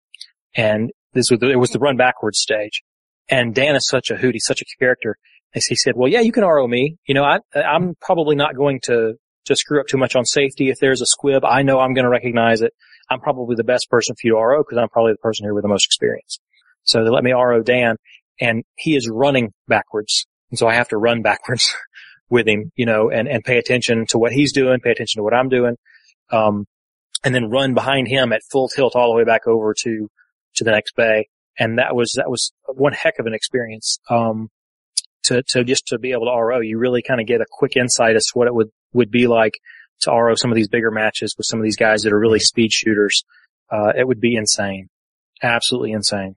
[0.54, 2.82] And this was the, it was the run backwards stage.
[3.28, 4.34] And Dan is such a hoot.
[4.34, 5.16] He's such a character.
[5.54, 6.96] As he said, well, yeah, you can RO me.
[7.06, 9.14] You know, I, I'm probably not going to
[9.46, 10.68] to screw up too much on safety.
[10.68, 12.72] If there's a squib, I know I'm going to recognize it.
[13.10, 15.54] I'm probably the best person for you to RO because I'm probably the person here
[15.54, 16.38] with the most experience.
[16.84, 17.96] So they let me RO Dan
[18.40, 20.26] and he is running backwards.
[20.50, 21.74] And so I have to run backwards
[22.30, 25.24] with him, you know, and, and pay attention to what he's doing, pay attention to
[25.24, 25.76] what I'm doing.
[26.30, 26.66] Um,
[27.24, 30.08] and then run behind him at full tilt all the way back over to,
[30.56, 31.28] to the next bay.
[31.58, 33.98] And that was, that was one heck of an experience.
[34.08, 34.48] Um,
[35.24, 37.76] to, to just to be able to RO, you really kind of get a quick
[37.76, 39.52] insight as to what it would would be like
[40.00, 42.40] to RO some of these bigger matches with some of these guys that are really
[42.40, 43.24] speed shooters.
[43.70, 44.88] Uh, it would be insane.
[45.42, 46.36] Absolutely insane.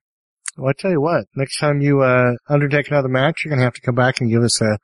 [0.57, 3.63] Well, I tell you what, next time you, uh, undertake another match, you're going to
[3.63, 4.77] have to come back and give us a,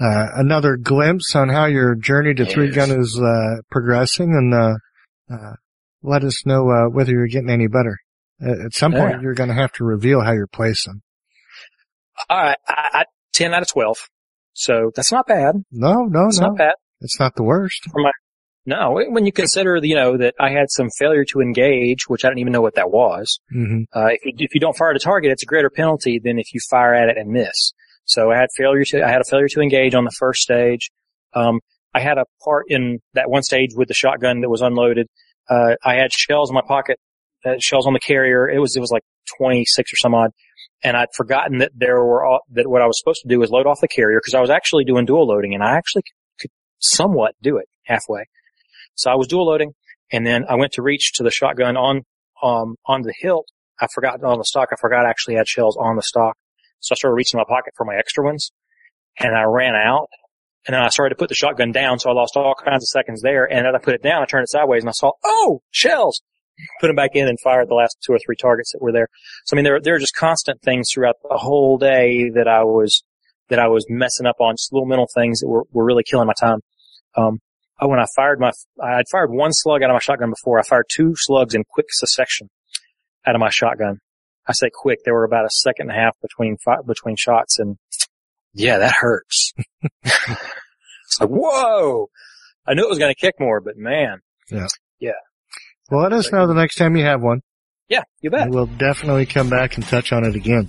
[0.00, 2.52] uh, another glimpse on how your journey to yes.
[2.52, 4.74] three gun is, uh, progressing and, uh,
[5.32, 5.54] uh,
[6.02, 7.98] let us know, uh, whether you're getting any better.
[8.40, 9.20] At some point, yeah.
[9.20, 11.02] you're going to have to reveal how you're placing.
[12.28, 12.56] All right.
[12.66, 14.08] I, I, 10 out of 12.
[14.54, 15.56] So that's not bad.
[15.70, 16.48] No, no, it's no.
[16.48, 16.74] not bad.
[17.00, 17.86] It's not the worst.
[17.94, 18.10] My,
[18.66, 22.28] no, when you consider, you know, that I had some failure to engage, which I
[22.28, 23.40] didn't even know what that was.
[23.54, 23.82] Mm-hmm.
[23.94, 26.38] Uh, if you, if you don't fire at a target, it's a greater penalty than
[26.38, 27.72] if you fire at it and miss.
[28.04, 30.90] So I had failure to, I had a failure to engage on the first stage.
[31.34, 31.60] Um,
[31.94, 35.06] I had a part in that one stage with the shotgun that was unloaded.
[35.48, 36.98] Uh, I had shells in my pocket,
[37.44, 38.48] uh, shells on the carrier.
[38.48, 39.02] It was, it was like
[39.38, 40.30] 26 or some odd.
[40.82, 43.50] And I'd forgotten that there were, all, that what I was supposed to do was
[43.50, 46.02] load off the carrier because I was actually doing dual loading and I actually
[46.40, 48.24] could somewhat do it halfway.
[48.94, 49.72] So I was dual loading
[50.12, 52.02] and then I went to reach to the shotgun on,
[52.42, 53.46] um, on the hilt.
[53.80, 54.68] I forgot on the stock.
[54.72, 56.36] I forgot I actually had shells on the stock.
[56.80, 58.52] So I started reaching in my pocket for my extra ones
[59.18, 60.08] and I ran out
[60.66, 61.98] and then I started to put the shotgun down.
[61.98, 63.44] So I lost all kinds of seconds there.
[63.44, 66.22] And then I put it down, I turned it sideways and I saw, oh, shells,
[66.80, 69.08] put them back in and fired the last two or three targets that were there.
[69.46, 72.64] So I mean, there, there are just constant things throughout the whole day that I
[72.64, 73.02] was,
[73.48, 76.26] that I was messing up on, just little mental things that were, were really killing
[76.26, 76.60] my time.
[77.16, 77.40] Um,
[77.80, 80.58] oh, when I fired my, I'd fired one slug out of my shotgun before.
[80.58, 82.48] I fired two slugs in quick succession
[83.26, 83.98] out of my shotgun.
[84.50, 84.98] I say quick.
[85.04, 87.78] There were about a second and a half between between shots, and
[88.52, 89.52] yeah, that hurts.
[90.02, 92.10] it's like whoa!
[92.66, 94.18] I knew it was going to kick more, but man,
[94.50, 94.66] yeah,
[94.98, 95.12] yeah.
[95.90, 97.42] Well, let us know the next time you have one.
[97.88, 98.50] Yeah, you bet.
[98.50, 100.68] we'll definitely come back and touch on it again.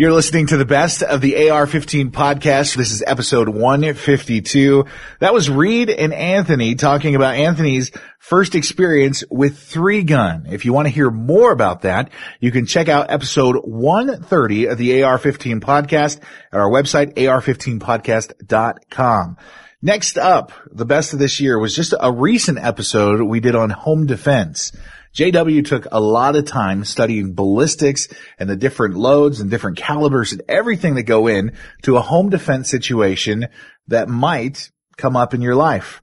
[0.00, 2.74] You're listening to the best of the AR-15 podcast.
[2.74, 4.86] This is episode 152.
[5.18, 10.46] That was Reed and Anthony talking about Anthony's first experience with three gun.
[10.50, 12.08] If you want to hear more about that,
[12.40, 16.18] you can check out episode 130 of the AR-15 podcast
[16.50, 19.36] at our website, ar15podcast.com.
[19.82, 23.68] Next up, the best of this year was just a recent episode we did on
[23.68, 24.72] home defense.
[25.14, 30.32] JW took a lot of time studying ballistics and the different loads and different calibers
[30.32, 33.48] and everything that go in to a home defense situation
[33.88, 36.00] that might come up in your life.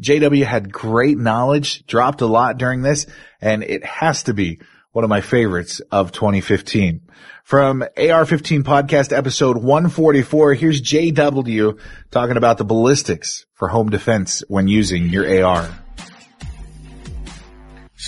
[0.00, 3.06] JW had great knowledge, dropped a lot during this,
[3.40, 4.60] and it has to be
[4.90, 7.00] one of my favorites of 2015.
[7.44, 11.78] From AR-15 podcast episode 144, here's JW
[12.10, 15.81] talking about the ballistics for home defense when using your AR.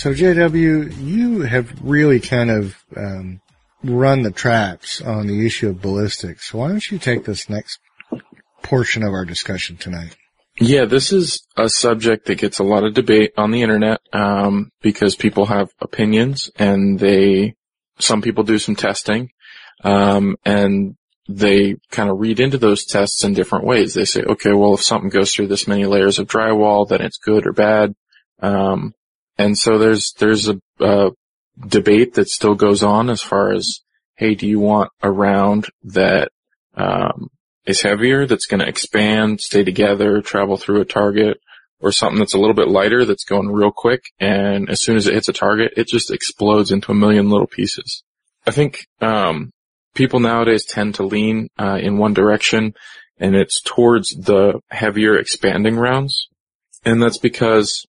[0.05, 3.41] So JW, you have really kind of um,
[3.83, 6.53] run the traps on the issue of ballistics.
[6.53, 7.79] Why don't you take this next
[8.61, 10.15] portion of our discussion tonight.
[10.59, 14.69] Yeah, this is a subject that gets a lot of debate on the internet um,
[14.79, 17.55] because people have opinions and they,
[17.97, 19.31] some people do some testing,
[19.83, 23.95] um, and they kind of read into those tests in different ways.
[23.95, 27.17] They say, okay, well, if something goes through this many layers of drywall, then it's
[27.17, 27.95] good or bad.
[28.39, 28.93] Um,
[29.37, 31.11] and so there's there's a,
[31.67, 33.79] debate that still goes on as far as,
[34.15, 36.29] hey, do you want a round that
[36.75, 37.29] um,
[37.65, 41.39] is heavier, that's going to expand, stay together, travel through a target,
[41.79, 45.07] or something that's a little bit lighter, that's going real quick, and as soon as
[45.07, 48.03] it hits a target, it just explodes into a million little pieces.
[48.47, 49.51] I think um,
[49.93, 52.73] people nowadays tend to lean uh, in one direction,
[53.17, 56.27] and it's towards the heavier expanding rounds,
[56.83, 57.85] and that's because,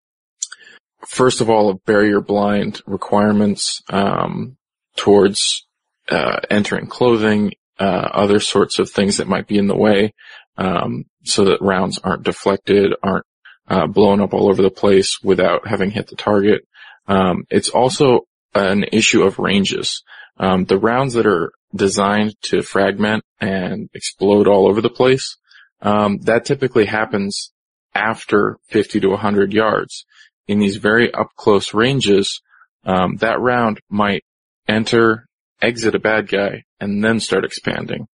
[1.06, 4.56] first of all, of barrier blind requirements um,
[4.96, 5.66] towards
[6.08, 10.14] uh, entering clothing uh, other sorts of things that might be in the way,
[10.56, 13.26] um, so that rounds aren't deflected, aren't
[13.68, 16.66] uh, blown up all over the place without having hit the target.
[17.06, 20.02] Um, it's also an issue of ranges.
[20.38, 25.36] Um, the rounds that are designed to fragment and explode all over the place,
[25.82, 27.52] um, that typically happens
[27.94, 30.06] after 50 to 100 yards.
[30.48, 32.40] In these very up close ranges,
[32.84, 34.24] um, that round might
[34.68, 35.26] enter
[35.60, 38.06] exit a bad guy and then start expanding.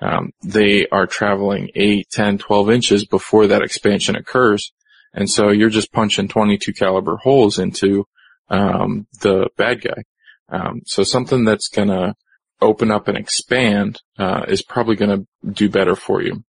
[0.00, 4.72] Um, they are traveling 8, 10, 12 inches before that expansion occurs.
[5.12, 8.06] And so you're just punching 22 caliber holes into
[8.48, 10.02] um, the bad guy.
[10.48, 12.14] Um, so something that's to
[12.60, 16.44] open up and expand uh, is probably to do better for you.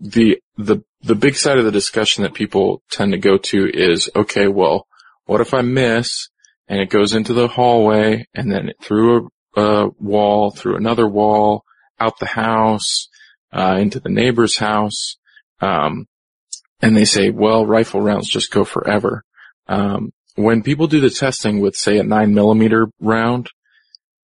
[0.00, 4.10] The the the big side of the discussion that people tend to go to is
[4.14, 4.48] okay.
[4.48, 4.86] Well,
[5.24, 6.28] what if I miss
[6.68, 11.64] and it goes into the hallway and then through a, a wall, through another wall,
[11.98, 13.08] out the house,
[13.52, 15.16] uh, into the neighbor's house.
[15.60, 16.06] Um,
[16.80, 19.24] and they say, well, rifle rounds just go forever.
[19.66, 23.50] Um, when people do the testing with, say, a nine millimeter round,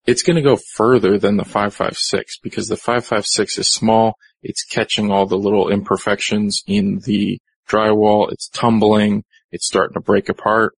[0.07, 4.17] it's going to go further than the 556 because the 556 is small.
[4.43, 8.33] It's catching all the little imperfections in the drywall.
[8.33, 9.25] It's tumbling.
[9.51, 10.75] It's starting to break apart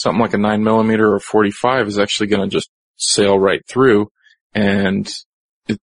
[0.00, 4.10] something like a nine millimeter or 45 is actually going to just sail right through
[4.54, 5.10] and
[5.68, 5.78] it,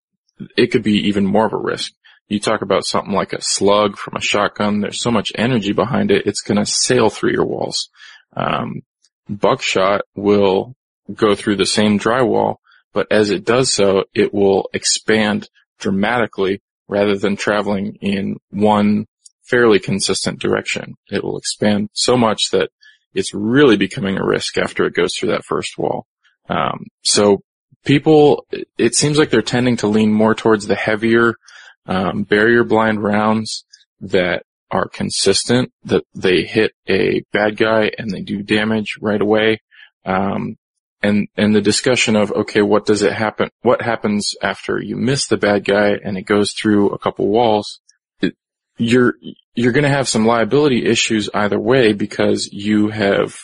[0.58, 1.94] it could be even more of a risk.
[2.28, 4.82] You talk about something like a slug from a shotgun.
[4.82, 6.26] There's so much energy behind it.
[6.26, 7.90] It's going to sail through your walls.
[8.36, 8.82] Um,
[9.30, 10.76] buckshot will
[11.14, 12.56] go through the same drywall,
[12.94, 15.48] but as it does so, it will expand
[15.80, 19.06] dramatically rather than traveling in one
[19.44, 20.96] fairly consistent direction.
[21.10, 22.70] It will expand so much that
[23.14, 26.06] it's really becoming a risk after it goes through that first wall.
[26.50, 27.42] Um, so
[27.86, 28.46] people,
[28.78, 31.36] it seems like they're tending to lean more towards the heavier
[31.86, 33.66] um, barrier blind rounds
[34.02, 39.62] that are consistent, that they hit a bad guy and they do damage right away.
[40.06, 40.58] Um,
[41.02, 43.50] and and the discussion of okay, what does it happen?
[43.62, 47.80] What happens after you miss the bad guy and it goes through a couple walls?
[48.78, 49.16] you're
[49.56, 53.36] you're going to have some liability issues either way because you have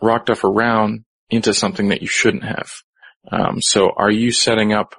[0.00, 2.70] rocked off around into something that you shouldn't have.
[3.30, 4.94] Um, so are you setting up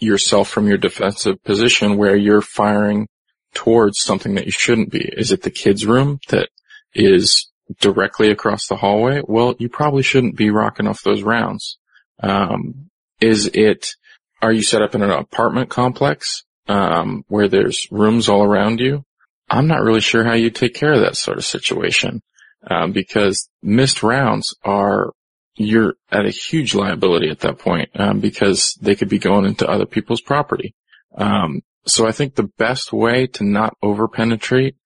[0.00, 3.08] yourself from your defensive position where you're firing
[3.54, 5.00] towards something that you shouldn't be?
[5.00, 6.48] Is it the kids' room that
[6.94, 7.48] is
[7.80, 9.22] directly across the hallway?
[9.24, 11.78] Well, you probably shouldn't be rocking off those rounds.
[12.20, 13.94] Um, is it?
[14.40, 19.04] Are you set up in an apartment complex um, where there's rooms all around you?
[19.50, 22.22] I'm not really sure how you take care of that sort of situation
[22.66, 25.12] um, because missed rounds are
[25.56, 29.68] you're at a huge liability at that point um, because they could be going into
[29.68, 30.74] other people's property.
[31.16, 34.76] Um, so I think the best way to not over penetrate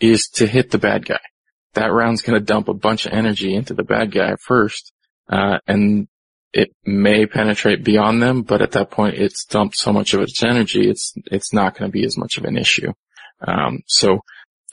[0.00, 1.20] is to hit the bad guy.
[1.78, 4.92] That round's going to dump a bunch of energy into the bad guy first,
[5.28, 6.08] uh, and
[6.52, 10.42] it may penetrate beyond them, but at that point it's dumped so much of its
[10.42, 12.92] energy, it's it's not going to be as much of an issue.
[13.46, 14.22] Um, so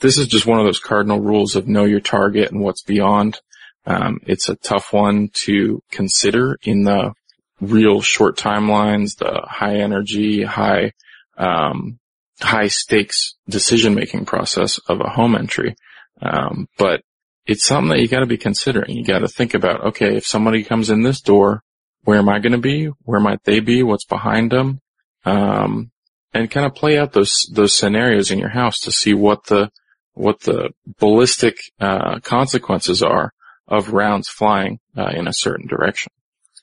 [0.00, 3.38] this is just one of those cardinal rules of know your target and what's beyond.
[3.86, 7.12] Um, it's a tough one to consider in the
[7.60, 10.92] real short timelines, the high energy, high,
[11.38, 12.00] um,
[12.40, 15.76] high stakes decision making process of a home entry.
[16.20, 17.02] Um, but
[17.46, 18.96] it's something that you got to be considering.
[18.96, 21.62] You got to think about, okay, if somebody comes in this door,
[22.02, 22.86] where am I going to be?
[23.04, 23.82] Where might they be?
[23.82, 24.80] What's behind them?
[25.24, 25.90] Um,
[26.32, 29.70] and kind of play out those those scenarios in your house to see what the
[30.12, 33.32] what the ballistic uh, consequences are
[33.66, 36.12] of rounds flying uh, in a certain direction.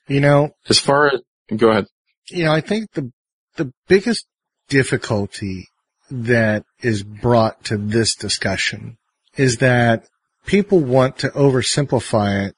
[0.08, 1.20] You know, as far as
[1.56, 1.86] go ahead.
[2.30, 3.10] You know, I think the
[3.56, 4.26] the biggest
[4.68, 5.68] difficulty
[6.10, 8.96] that is brought to this discussion
[9.36, 10.06] is that
[10.46, 12.56] people want to oversimplify it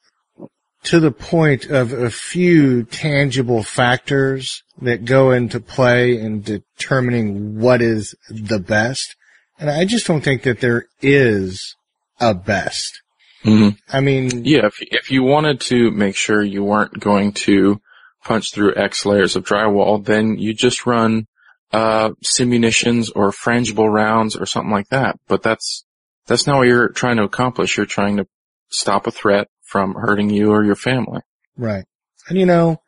[0.83, 7.81] to the point of a few tangible factors that go into play in determining what
[7.81, 9.15] is the best.
[9.59, 11.75] And I just don't think that there is
[12.19, 13.01] a best.
[13.43, 13.69] Mm-hmm.
[13.91, 17.81] I mean, yeah, if, if you wanted to make sure you weren't going to
[18.23, 21.27] punch through X layers of drywall, then you just run,
[21.73, 25.19] uh, simunitions or frangible rounds or something like that.
[25.27, 25.85] But that's,
[26.27, 27.77] that's not what you're trying to accomplish.
[27.77, 28.27] You're trying to
[28.69, 31.21] stop a threat from hurting you or your family.
[31.57, 31.85] Right.
[32.29, 32.81] And you know,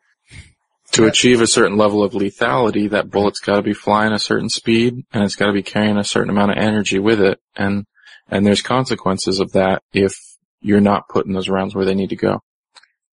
[0.92, 4.48] to achieve a certain level of lethality, that bullet's got to be flying a certain
[4.48, 7.40] speed and it's got to be carrying a certain amount of energy with it.
[7.56, 7.86] And,
[8.28, 10.14] and there's consequences of that if
[10.60, 12.40] you're not putting those rounds where they need to go.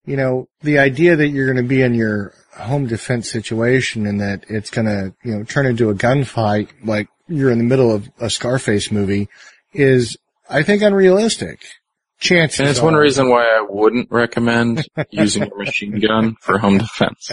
[0.05, 4.21] You know, the idea that you're going to be in your home defense situation and
[4.21, 7.93] that it's going to, you know, turn into a gunfight like you're in the middle
[7.93, 9.29] of a Scarface movie
[9.73, 10.17] is,
[10.49, 11.65] I think, unrealistic.
[12.19, 16.79] Chances And it's one reason why I wouldn't recommend using a machine gun for home
[16.79, 17.31] defense.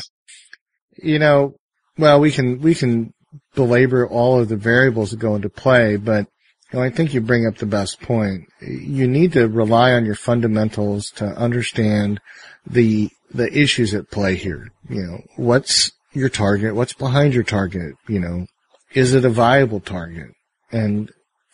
[0.98, 1.56] you know,
[1.98, 3.14] well, we can, we can
[3.56, 6.28] belabor all of the variables that go into play, but
[6.72, 8.48] you know, I think you bring up the best point.
[8.60, 12.20] You need to rely on your fundamentals to understand
[12.66, 14.70] the, the issues at play here.
[14.90, 16.76] You know, what's your target?
[16.76, 17.94] What's behind your target?
[18.08, 18.48] You know,
[18.94, 20.32] is it a viable target?
[20.72, 21.12] And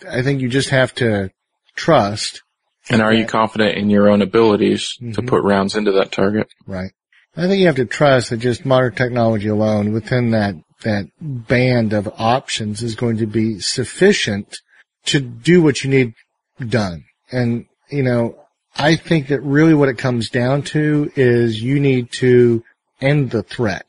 [0.08, 1.32] I think you just have to
[1.76, 2.42] trust,
[2.92, 5.28] And are you confident in your own abilities to Mhm.
[5.28, 6.48] put rounds into that target?
[6.66, 6.92] right?
[7.38, 11.94] I think you have to trust that just modern technology alone within that, that band
[11.94, 14.60] of options is going to be sufficient
[15.06, 16.14] to do what you need
[16.68, 17.04] done.
[17.32, 18.36] And, you know,
[18.76, 22.64] I think that really what it comes down to is you need to
[23.02, 23.86] end the threat.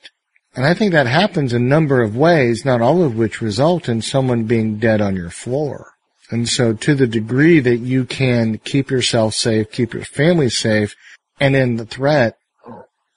[0.54, 4.02] And I think that happens a number of ways, not all of which result in
[4.02, 5.89] someone being dead on your floor.
[6.30, 10.94] And so to the degree that you can keep yourself safe, keep your family safe,
[11.40, 12.36] and in the threat,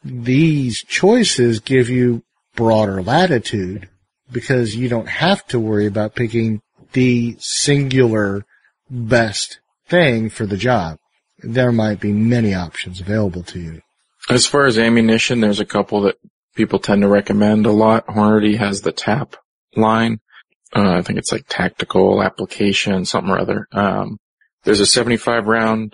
[0.03, 2.23] these choices give you
[2.55, 3.89] broader latitude
[4.31, 6.61] because you don't have to worry about picking
[6.93, 8.45] the singular
[8.89, 10.97] best thing for the job.
[11.39, 13.81] There might be many options available to you.
[14.29, 16.17] As far as ammunition, there's a couple that
[16.55, 18.07] people tend to recommend a lot.
[18.07, 19.35] Hornady has the TAP
[19.75, 20.19] line.
[20.75, 23.67] Uh, I think it's like tactical application, something or other.
[23.71, 24.17] Um,
[24.63, 25.93] there's a 75 round,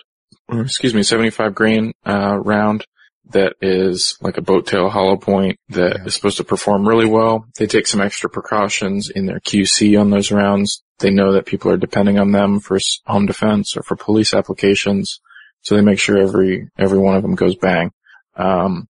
[0.52, 2.86] excuse me, 75 grain, uh, round
[3.32, 6.06] that is like a boat tail hollow point that Yeah.
[6.06, 7.46] is supposed to perform really well.
[7.58, 10.82] They take some extra precautions in their QC on those rounds.
[11.00, 15.20] They know that people are depending on them for home defense or for police applications.
[15.62, 17.92] So they make sure every, every one of them goes bang.
[18.36, 18.88] Um,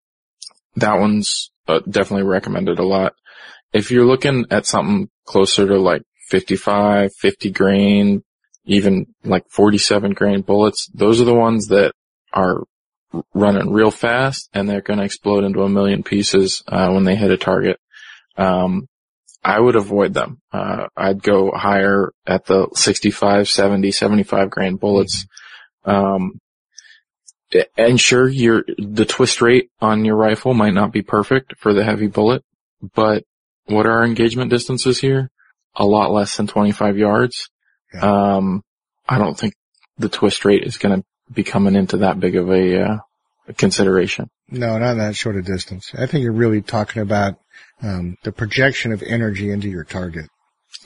[0.76, 3.14] that one's uh, definitely recommended a lot.
[3.72, 8.24] If you're looking at something closer to like 55, 50 grain,
[8.64, 11.92] even like 47 grain bullets, those are the ones that
[12.32, 12.62] are
[13.34, 17.16] running real fast and they're going to explode into a million pieces uh, when they
[17.16, 17.78] hit a target.
[18.36, 18.86] Um,
[19.42, 20.40] I would avoid them.
[20.52, 25.26] Uh, I'd go higher at the 65, 70, 75 grain bullets.
[25.84, 26.40] Um,
[27.76, 31.84] and sure, your, the twist rate on your rifle might not be perfect for the
[31.84, 32.44] heavy bullet,
[32.94, 33.24] but
[33.68, 35.30] what are our engagement distances here?
[35.76, 37.50] A lot less than 25 yards.
[37.94, 38.36] Yeah.
[38.36, 38.62] Um,
[39.08, 39.54] I don't think
[39.98, 42.98] the twist rate is going to be coming into that big of a, uh,
[43.48, 44.28] a consideration.
[44.50, 45.92] No, not that short a distance.
[45.96, 47.36] I think you're really talking about
[47.82, 50.26] um, the projection of energy into your target.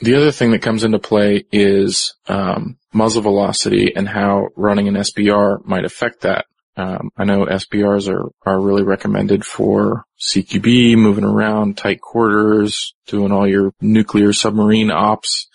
[0.01, 4.95] The other thing that comes into play is um, muzzle velocity and how running an
[4.95, 6.45] SBR might affect that.
[6.75, 13.31] Um, I know SBRs are are really recommended for CQB, moving around tight quarters, doing
[13.31, 15.47] all your nuclear submarine ops.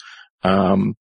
[0.43, 0.97] Um,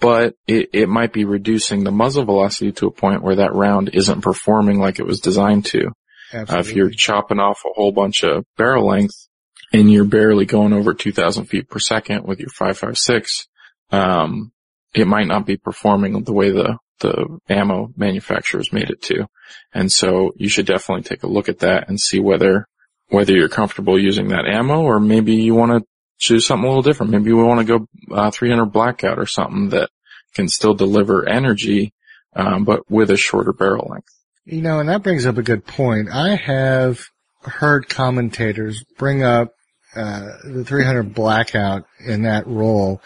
[0.00, 3.90] but it, it might be reducing the muzzle velocity to a point where that round
[3.94, 5.88] isn't performing like it was designed to.
[6.32, 9.28] Uh, if you're chopping off a whole bunch of barrel length
[9.72, 13.48] and you're barely going over 2000 feet per second with your 556,
[13.90, 14.52] um,
[14.94, 19.28] it might not be performing the way the, the ammo manufacturers made it to.
[19.72, 22.66] And so you should definitely take a look at that and see whether,
[23.08, 25.88] whether you're comfortable using that ammo or maybe you want to
[26.18, 27.12] choose something a little different.
[27.12, 29.90] Maybe we want to go, uh, 300 blackout or something that
[30.34, 31.92] can still deliver energy,
[32.34, 34.12] um, but with a shorter barrel length.
[34.44, 36.08] You know, and that brings up a good point.
[36.10, 37.04] I have
[37.42, 39.52] heard commentators bring up
[39.94, 43.02] uh, the 300 blackout in that role,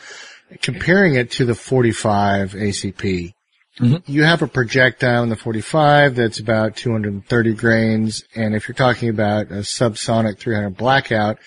[0.61, 3.32] comparing it to the 45 ACP.
[3.81, 4.03] Mhm.
[4.07, 9.09] You have a projectile in the 45 that's about 230 grains, and if you're talking
[9.09, 11.39] about a subsonic 300 blackout,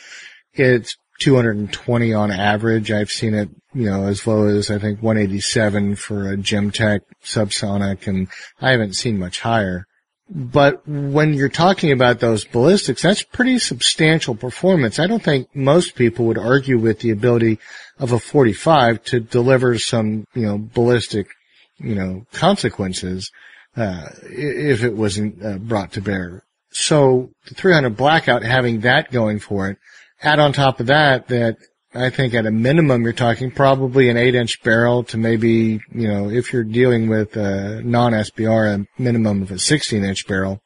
[0.54, 2.92] it's 220 on average.
[2.92, 8.08] I've seen it you know, as low as I think 187 for a Gemtech subsonic
[8.08, 8.30] and
[8.62, 9.86] I haven't seen much higher.
[10.28, 14.98] But when you're talking about those ballistics, that's pretty substantial performance.
[14.98, 17.60] I don't think most people would argue with the ability
[18.00, 21.28] of a 45 to deliver some, you know, ballistic,
[21.78, 23.32] you know, consequences,
[23.76, 26.44] uh, if it wasn't uh, brought to bear.
[26.72, 29.78] So the 300 blackout having that going for it,
[30.22, 31.58] add on top of that that
[31.94, 36.08] I think at a minimum you're talking probably an eight inch barrel to maybe, you
[36.08, 40.62] know, if you're dealing with a non-SBR, a minimum of a 16 inch barrel.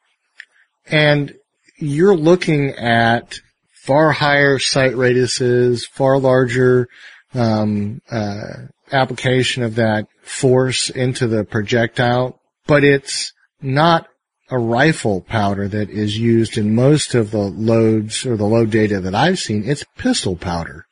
[0.86, 1.34] And
[1.78, 3.38] you're looking at
[3.84, 6.88] far higher sight radiuses, far larger,
[7.34, 14.06] um, uh, application of that force into the projectile, but it's not
[14.48, 19.00] a rifle powder that is used in most of the loads or the load data
[19.00, 19.64] that I've seen.
[19.64, 20.86] It's pistol powder.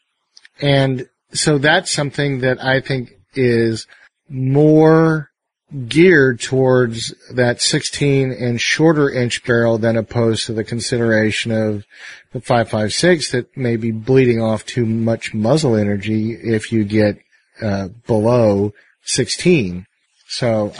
[0.61, 3.87] And so that's something that I think is
[4.29, 5.31] more
[5.87, 11.85] geared towards that 16 and shorter inch barrel than opposed to the consideration of
[12.33, 17.19] the 556 that may be bleeding off too much muzzle energy if you get
[17.63, 18.73] uh, below
[19.03, 19.87] 16.
[20.29, 20.73] So,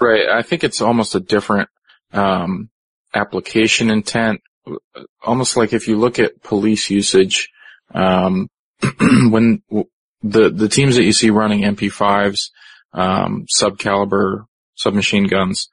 [0.00, 0.28] right.
[0.28, 1.68] I think it's almost a different
[2.12, 2.70] um,
[3.14, 4.40] application intent.
[5.22, 7.48] Almost like if you look at police usage,
[7.94, 8.48] um,
[9.00, 9.62] when
[10.22, 12.50] the the teams that you see running MP5s,
[12.92, 15.68] um, sub caliber submachine guns,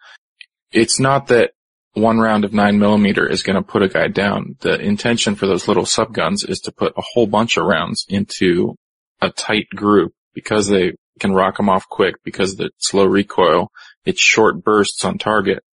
[0.71, 1.51] it's not that
[1.93, 4.55] one round of nine millimeter is going to put a guy down.
[4.59, 8.05] The intention for those little sub guns is to put a whole bunch of rounds
[8.07, 8.75] into
[9.21, 13.71] a tight group because they can rock them off quick because of the slow recoil.
[14.05, 15.63] It's short bursts on target.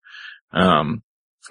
[0.51, 1.03] Um,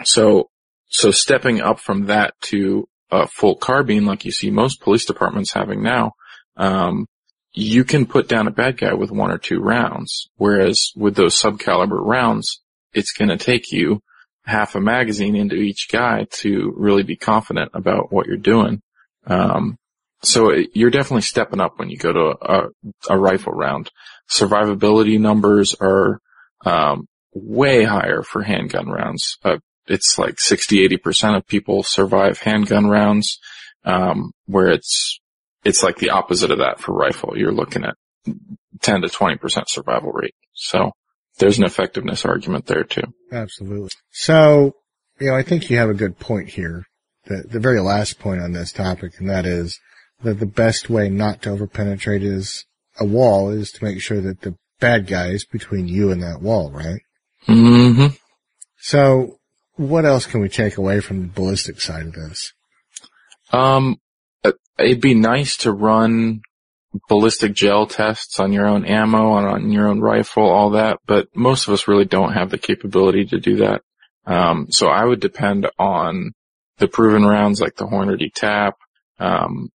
[0.04, 0.50] so,
[0.86, 5.52] so stepping up from that to a full carbine like you see most police departments
[5.52, 6.12] having now,
[6.56, 7.06] um,
[7.52, 10.28] you can put down a bad guy with one or two rounds.
[10.36, 12.60] Whereas with those subcaliber rounds,
[12.92, 14.00] it's going to take you
[14.44, 18.82] half a magazine into each guy to really be confident about what you're doing.
[19.26, 19.78] Um,
[20.24, 22.68] so you're definitely stepping up when you go to a,
[23.10, 23.90] a rifle round.
[24.28, 26.20] Survivability numbers are
[26.64, 29.38] um, way higher for handgun rounds.
[29.44, 33.38] Uh, it's like 60, 80% of people survive handgun rounds,
[33.84, 35.20] um, where it's,
[35.62, 37.36] it's like the opposite of that for rifle.
[37.36, 37.96] You're looking at
[38.80, 40.34] 10 to 20% survival rate.
[40.54, 40.92] So
[41.38, 43.02] there's an effectiveness argument there too.
[43.32, 43.90] Absolutely.
[44.10, 44.72] So,
[45.20, 46.84] you know, I think you have a good point here.
[47.26, 49.78] The, the very last point on this topic, and that is
[50.22, 52.64] that the best way not to overpenetrate is
[52.98, 56.40] a wall is to make sure that the bad guy is between you and that
[56.40, 57.00] wall, right?
[57.48, 58.14] Mm-hmm.
[58.78, 59.38] So
[59.76, 62.52] what else can we take away from the ballistic side of this?
[63.52, 63.96] Um,
[64.44, 66.40] uh, it'd be nice to run
[67.08, 71.28] ballistic gel tests on your own ammo and on your own rifle, all that, but
[71.34, 73.82] most of us really don't have the capability to do that.
[74.26, 76.32] Um, so I would depend on
[76.78, 78.76] the proven rounds like the Hornady Tap,
[79.18, 79.70] um,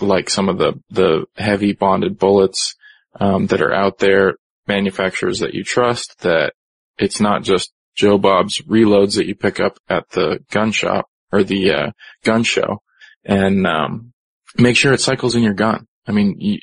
[0.00, 2.74] like some of the, the heavy bonded bullets,
[3.20, 4.36] um, that are out there,
[4.66, 6.54] manufacturers that you trust that
[6.98, 11.44] it's not just Joe Bob's reloads that you pick up at the gun shop or
[11.44, 11.90] the uh,
[12.24, 12.82] gun show,
[13.24, 14.12] and um,
[14.56, 15.86] make sure it cycles in your gun.
[16.06, 16.58] I mean, you,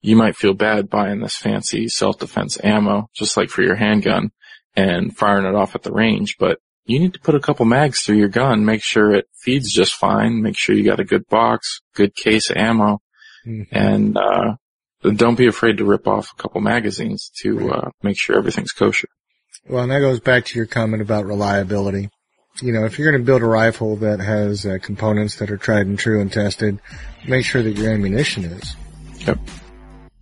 [0.00, 4.30] you might feel bad buying this fancy self-defense ammo, just like for your handgun,
[4.74, 8.00] and firing it off at the range, but you need to put a couple mags
[8.00, 11.26] through your gun, make sure it feeds just fine, make sure you got a good
[11.28, 13.00] box, good case of ammo,
[13.46, 13.62] mm-hmm.
[13.70, 14.54] and uh,
[15.02, 19.08] don't be afraid to rip off a couple magazines to uh, make sure everything's kosher.
[19.68, 22.10] Well, and that goes back to your comment about reliability.
[22.60, 25.56] You know, if you're going to build a rifle that has uh, components that are
[25.56, 26.80] tried and true and tested,
[27.26, 28.76] make sure that your ammunition is.
[29.20, 29.38] Yep.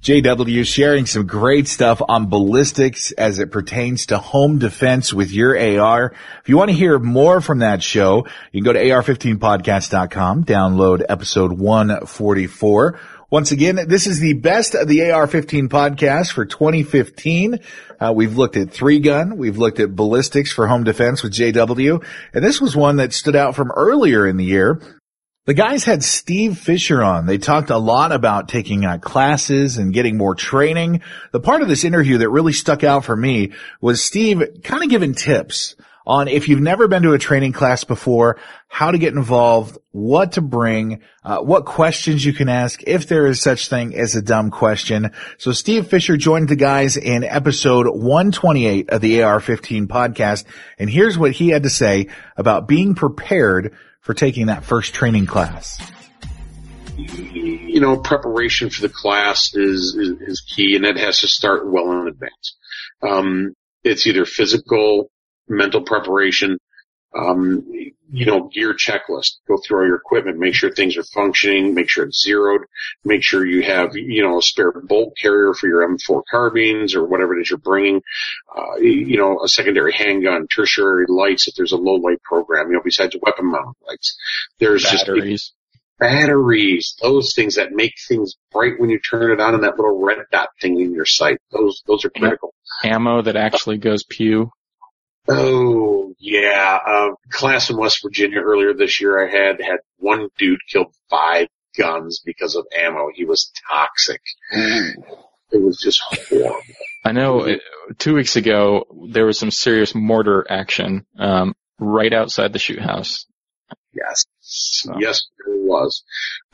[0.03, 5.59] JW sharing some great stuff on ballistics as it pertains to home defense with your
[5.59, 6.15] AR.
[6.43, 11.05] If you want to hear more from that show, you can go to ar15podcast.com, download
[11.09, 12.99] episode 144
[13.31, 17.61] once again, this is the best of the AR-15 podcast for 2015.
[18.01, 19.37] Uh, we've looked at three gun.
[19.37, 22.05] We've looked at ballistics for home defense with JW.
[22.35, 24.81] And this was one that stood out from earlier in the year.
[25.47, 27.25] The guys had Steve Fisher on.
[27.25, 31.01] They talked a lot about taking uh, classes and getting more training.
[31.33, 34.91] The part of this interview that really stuck out for me was Steve kind of
[34.91, 35.77] giving tips
[36.07, 38.39] on if you've never been to a training class before,
[38.69, 43.27] how to get involved, what to bring, uh, what questions you can ask, if there
[43.27, 45.11] is such thing as a dumb question.
[45.39, 50.45] So Steve Fisher joined the guys in episode 128 of the AR-15 podcast,
[50.79, 55.27] and here's what he had to say about being prepared for taking that first training
[55.27, 55.81] class.
[56.97, 61.71] you know, preparation for the class is, is, is key and that has to start
[61.71, 62.57] well in advance.
[63.03, 65.11] Um, it's either physical,
[65.49, 66.59] mental preparation,
[67.15, 67.65] um,
[68.13, 69.39] you know, gear checklist.
[69.47, 72.63] Go through all your equipment, make sure things are functioning, make sure it's zeroed,
[73.05, 77.05] make sure you have, you know, a spare bolt carrier for your M4 carbines or
[77.07, 78.03] whatever it is you're bringing,
[78.57, 82.75] uh, you know, a secondary handgun, tertiary lights if there's a low light program, you
[82.75, 84.17] know, besides weapon mount lights.
[84.59, 85.43] There's Batteries.
[85.43, 85.55] just
[85.99, 90.03] batteries, those things that make things bright when you turn it on and that little
[90.03, 91.39] red dot thing in your sight.
[91.53, 92.55] Those, those are critical.
[92.83, 94.51] Ammo that actually goes pew.
[95.31, 99.25] Oh yeah, uh, class in West Virginia earlier this year.
[99.25, 103.09] I had had one dude killed five guns because of ammo.
[103.15, 104.21] He was toxic.
[104.53, 106.61] It was just horrible.
[107.05, 107.57] I know uh,
[107.99, 113.27] two weeks ago there was some serious mortar action um, right outside the shoot house.
[113.93, 114.25] Yes,
[114.99, 116.05] yes, there was.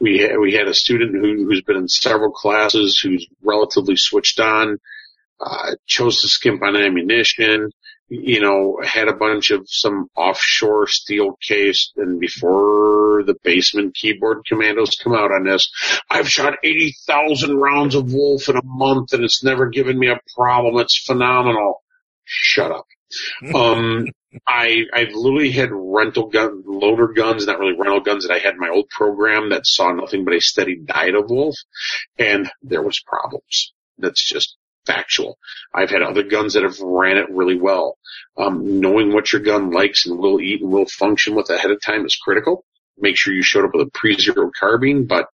[0.01, 4.41] We had, we had a student who, who's been in several classes, who's relatively switched
[4.41, 4.79] on,
[5.41, 7.71] uh, chose to skimp on ammunition,
[8.09, 14.45] you know, had a bunch of some offshore steel case and before the basement keyboard
[14.47, 15.71] commandos come out on this,
[16.09, 20.21] I've shot 80,000 rounds of wolf in a month and it's never given me a
[20.37, 20.79] problem.
[20.79, 21.83] It's phenomenal.
[22.25, 22.87] Shut up.
[23.55, 24.07] um,
[24.47, 28.55] I, I literally had rental gun, loader guns, not really rental guns that I had
[28.55, 31.57] in my old program that saw nothing but a steady diet of wolf
[32.19, 33.73] and there was problems.
[33.99, 35.39] That's just factual.
[35.75, 37.99] I've had other guns that have ran it really well.
[38.37, 41.81] Um, knowing what your gun likes and will eat and will function with ahead of
[41.81, 42.65] time is critical.
[42.99, 45.29] Make sure you showed up with a pre-zero carbine, but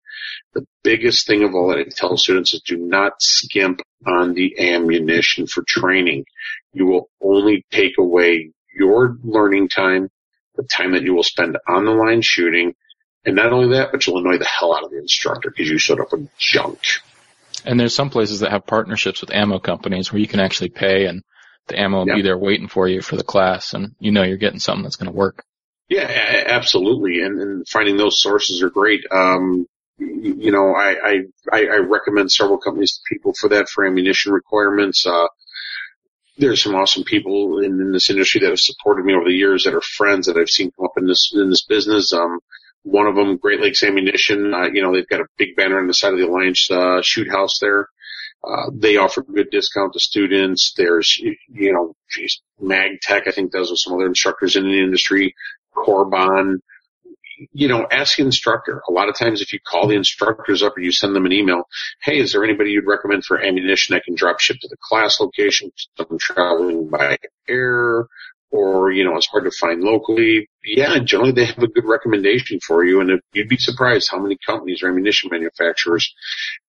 [0.53, 4.73] the biggest thing of all that I tell students is do not skimp on the
[4.73, 6.25] ammunition for training.
[6.73, 10.09] You will only take away your learning time,
[10.55, 12.75] the time that you will spend on the line shooting,
[13.25, 15.77] and not only that, but you'll annoy the hell out of the instructor because you
[15.77, 16.79] showed up with junk.
[17.65, 21.05] And there's some places that have partnerships with ammo companies where you can actually pay
[21.05, 21.23] and
[21.67, 22.15] the ammo will Yeah.
[22.15, 24.95] be there waiting for you for the class and you know you're getting something that's
[24.95, 25.43] going to work.
[25.89, 26.07] Yeah,
[26.47, 27.21] absolutely.
[27.21, 29.03] And, and finding those sources are great.
[29.11, 29.67] Um,
[29.99, 35.05] you know, I, I, I recommend several companies to people for that for ammunition requirements.
[35.05, 35.27] Uh,
[36.37, 39.65] there's some awesome people in, in this industry that have supported me over the years
[39.65, 42.13] that are friends that I've seen come up in this, in this business.
[42.13, 42.39] Um,
[42.83, 45.87] one of them, Great Lakes Ammunition, uh, you know, they've got a big banner on
[45.87, 47.87] the side of the Alliance, uh, shoot house there.
[48.43, 50.73] Uh, they offer good discount to students.
[50.75, 55.35] There's, you know, geez, MagTech, I think does with some other instructors in the industry.
[55.75, 56.57] CorBon,
[57.53, 58.81] you know, ask the instructor.
[58.89, 61.31] A lot of times if you call the instructors up or you send them an
[61.31, 61.67] email,
[62.01, 65.19] hey, is there anybody you'd recommend for ammunition I can drop ship to the class
[65.19, 65.71] location?
[65.99, 67.17] I'm traveling by
[67.47, 68.07] air
[68.51, 70.49] or, you know, it's hard to find locally.
[70.63, 72.99] Yeah, generally they have a good recommendation for you.
[72.99, 76.13] And if, you'd be surprised how many companies or ammunition manufacturers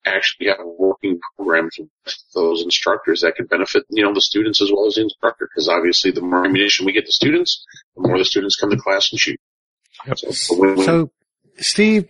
[0.06, 4.70] actually have working programs with those instructors that can benefit, you know, the students as
[4.72, 5.48] well as the instructor.
[5.52, 7.64] Because obviously the more ammunition we get the students,
[7.96, 9.40] the more the students come to class and shoot.
[10.16, 10.48] So, it's.
[10.84, 11.10] So,
[11.58, 12.08] Steve,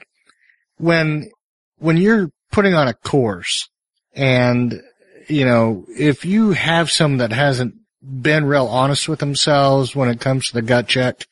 [0.76, 1.30] when
[1.78, 3.68] when you're putting on a course,
[4.14, 4.82] and
[5.28, 10.20] you know, if you have some that hasn't been real honest with themselves when it
[10.20, 11.26] comes to the gut check,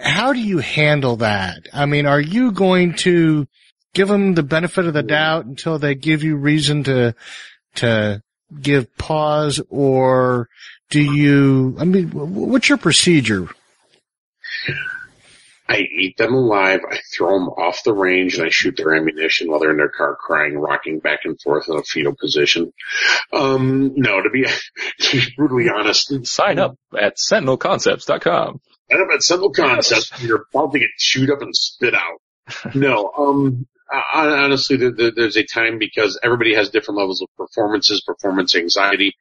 [0.00, 1.68] how do you handle that?
[1.72, 3.46] I mean, are you going to
[3.94, 7.14] give them the benefit of the doubt until they give you reason to
[7.76, 8.22] to
[8.60, 10.48] give pause, or
[10.90, 11.76] do you?
[11.78, 13.48] I mean, what's your procedure?
[15.68, 16.80] I eat them alive.
[16.88, 19.88] I throw them off the range and I shoot their ammunition while they're in their
[19.88, 22.72] car crying, rocking back and forth in a fetal position.
[23.32, 24.44] Um, no, to be,
[25.00, 28.60] to be brutally honest, Sign up at sentinelconcepts.com.
[28.90, 30.22] I know about simple concepts.
[30.22, 32.74] You're about to get chewed up and spit out.
[32.74, 38.02] No, um, honestly, there, there, there's a time because everybody has different levels of performances,
[38.06, 39.14] performance anxiety,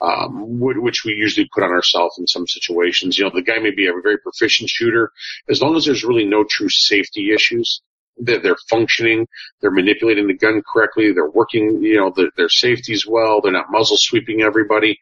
[0.00, 3.18] um, which we usually put on ourselves in some situations.
[3.18, 5.10] You know, the guy may be a very proficient shooter,
[5.48, 7.82] as long as there's really no true safety issues.
[8.18, 9.26] That they're functioning,
[9.62, 13.70] they're manipulating the gun correctly, they're working, you know, their, their safety's well, they're not
[13.70, 14.98] muzzle sweeping everybody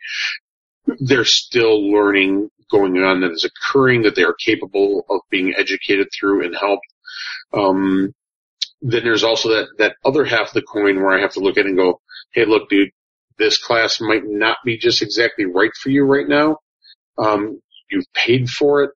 [0.98, 6.08] they're still learning going on that is occurring that they are capable of being educated
[6.12, 6.86] through and helped.
[7.52, 8.14] Um,
[8.82, 11.58] then there's also that, that other half of the coin where I have to look
[11.58, 12.00] at and go,
[12.32, 12.90] Hey, look, dude,
[13.38, 16.58] this class might not be just exactly right for you right now.
[17.18, 17.60] Um,
[17.90, 18.90] you've paid for it.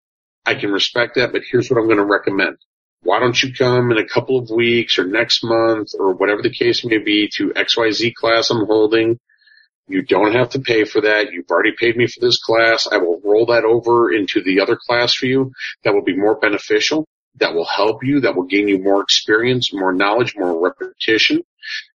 [0.46, 2.56] I can respect that, but here's what I'm going to recommend.
[3.02, 6.52] Why don't you come in a couple of weeks or next month or whatever the
[6.52, 9.18] case may be to XYZ class I'm holding.
[9.88, 11.32] You don't have to pay for that.
[11.32, 12.88] You've already paid me for this class.
[12.90, 15.52] I will roll that over into the other class for you.
[15.82, 17.06] That will be more beneficial.
[17.36, 21.42] That will help you, that will gain you more experience, more knowledge, more repetition,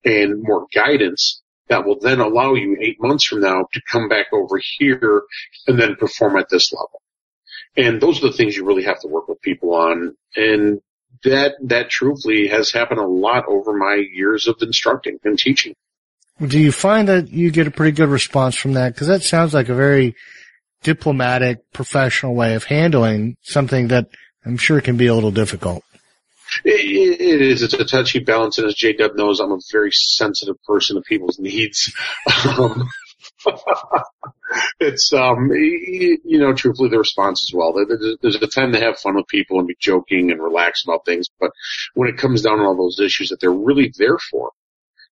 [0.04, 4.26] and more guidance that will then allow you eight months from now to come back
[4.32, 5.22] over here
[5.66, 7.00] and then perform at this level.
[7.76, 10.14] And those are the things you really have to work with people on.
[10.36, 10.80] And
[11.24, 15.74] that, that truthfully has happened a lot over my years of instructing and teaching.
[16.44, 18.96] Do you find that you get a pretty good response from that?
[18.96, 20.14] Cause that sounds like a very
[20.82, 24.08] diplomatic, professional way of handling something that
[24.44, 25.84] I'm sure it can be a little difficult.
[26.64, 27.62] it, it is.
[27.62, 31.02] It's a touchy balance, and as J Dub knows, I'm a very sensitive person to
[31.02, 31.92] people's needs.
[32.58, 32.88] Um,
[34.80, 37.74] it's um, you know, truthfully, the response as well.
[38.20, 41.26] There's a time to have fun with people and be joking and relax about things,
[41.40, 41.50] but
[41.94, 44.50] when it comes down to all those issues that they're really there for,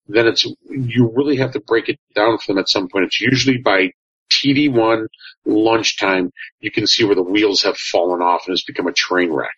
[0.09, 3.07] then it's you really have to break it down for them at some point.
[3.07, 3.93] It's usually by
[4.33, 5.07] TD1
[5.45, 6.31] lunchtime,
[6.61, 9.57] you can see where the wheels have fallen off and it's become a train wreck.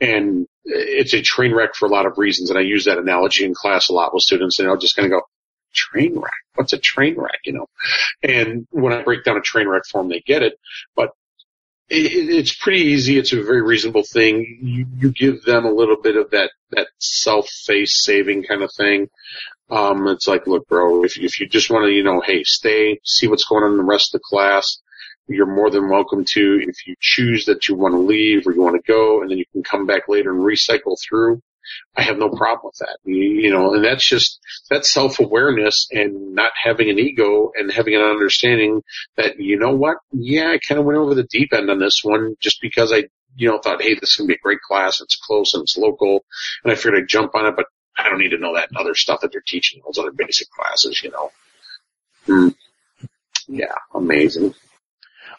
[0.00, 2.50] And it's a train wreck for a lot of reasons.
[2.50, 5.06] And I use that analogy in class a lot with students and I'll just kind
[5.06, 5.22] of go,
[5.72, 6.32] train wreck?
[6.54, 7.40] What's a train wreck?
[7.44, 7.66] You know,
[8.22, 10.58] and when I break down a train wreck for them, they get it,
[10.94, 11.10] but
[11.88, 13.18] it's pretty easy.
[13.18, 14.58] It's a very reasonable thing.
[14.62, 19.08] You, you give them a little bit of that, that self-face saving kind of thing.
[19.70, 23.00] Um, it's like, look, bro, if, if you just want to, you know, hey, stay,
[23.04, 24.78] see what's going on in the rest of the class,
[25.28, 26.60] you're more than welcome to.
[26.66, 29.38] If you choose that you want to leave or you want to go and then
[29.38, 31.40] you can come back later and recycle through,
[31.96, 32.98] I have no problem with that.
[33.04, 34.40] You, you know, and that's just,
[34.70, 38.82] that's self-awareness and not having an ego and having an understanding
[39.16, 39.98] that, you know what?
[40.12, 43.04] Yeah, I kind of went over the deep end on this one just because I,
[43.36, 45.00] you know, thought, hey, this is going to be a great class.
[45.00, 46.24] It's close and it's local.
[46.64, 48.94] And I figured I'd jump on it, but I don't need to know that other
[48.94, 51.30] stuff that they're teaching those other basic classes, you know.
[52.26, 52.54] Mm.
[53.48, 54.54] Yeah, amazing.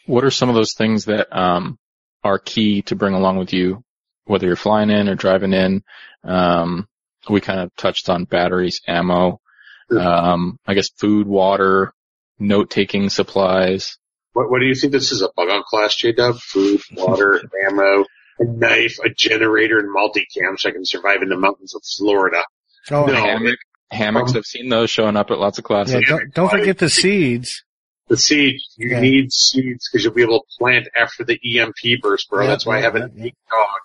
[0.06, 1.78] What are some of those things that um,
[2.24, 3.84] are key to bring along with you,
[4.26, 5.84] whether you're flying in or driving in?
[6.24, 6.88] Um,
[7.30, 9.40] we kind of touched on batteries, ammo,
[9.92, 11.94] um, I guess food, water,
[12.40, 13.98] note taking supplies.
[14.34, 16.38] What, what do you think this is a bug on class, J Dub?
[16.38, 18.06] Food, water, ammo,
[18.40, 22.42] a knife, a generator, and multicam so I can survive in the mountains of Florida.
[22.92, 23.60] Oh, no, hammock,
[23.92, 24.32] hammocks.
[24.32, 25.96] Um, I've seen those showing up at lots of classes.
[25.96, 27.64] Yeah, don't, don't forget the seeds.
[28.08, 28.74] The seeds.
[28.76, 29.00] You yeah.
[29.00, 32.48] need seeds because you'll be able to plant after the EMP burst, bro.
[32.48, 33.80] That's why I have a big dog.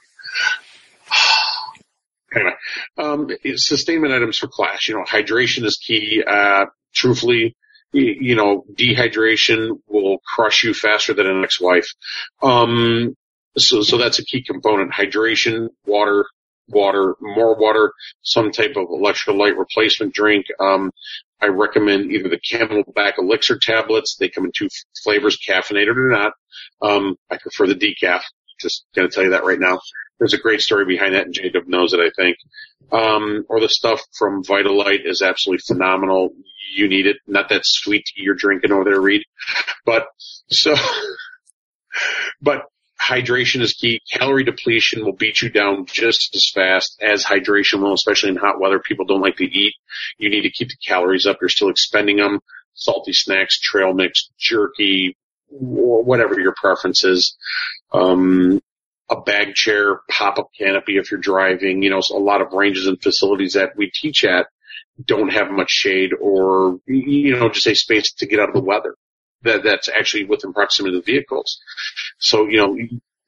[2.35, 2.55] anyway,
[2.97, 4.89] um, sustainment items for class.
[4.89, 6.22] You know, hydration is key.
[6.26, 7.57] Uh, truthfully,
[7.93, 11.89] you know, dehydration will crush you faster than an ex-wife.
[12.43, 13.14] Um,
[13.57, 14.93] so, so that's a key component.
[14.93, 16.26] Hydration, water,
[16.68, 20.47] water, more water, some type of electrolyte replacement drink.
[20.61, 20.91] Um,
[21.41, 24.16] I recommend either the CamelBak Elixir tablets.
[24.16, 24.68] They come in two
[25.03, 26.33] flavors, caffeinated or not.
[26.83, 28.22] Um, I prefer the decaf.
[28.61, 29.81] Just gonna tell you that right now.
[30.19, 32.39] There's a great story behind that and Jacob knows it, I think.
[32.91, 36.31] Um, or the stuff from Vitalyte is absolutely phenomenal.
[36.75, 37.19] You need it.
[37.27, 39.23] Not that sweet tea you're drinking over there, Reed.
[39.85, 40.07] But,
[40.49, 40.75] so,
[42.43, 42.62] but
[43.01, 44.01] hydration is key.
[44.12, 48.61] Calorie depletion will beat you down just as fast as hydration will, especially in hot
[48.61, 48.79] weather.
[48.81, 49.75] People don't like to eat.
[50.19, 51.39] You need to keep the calories up.
[51.41, 52.41] You're still expending them.
[52.75, 55.16] Salty snacks, trail mix, jerky,
[55.49, 57.37] whatever your preference is.
[57.93, 58.61] Um,
[59.11, 63.03] a bag chair, pop-up canopy if you're driving, you know, a lot of ranges and
[63.03, 64.47] facilities that we teach at
[65.03, 68.61] don't have much shade or, you know, just a space to get out of the
[68.61, 68.95] weather
[69.43, 71.61] that that's actually within proximity of the vehicles.
[72.19, 72.77] So, you know,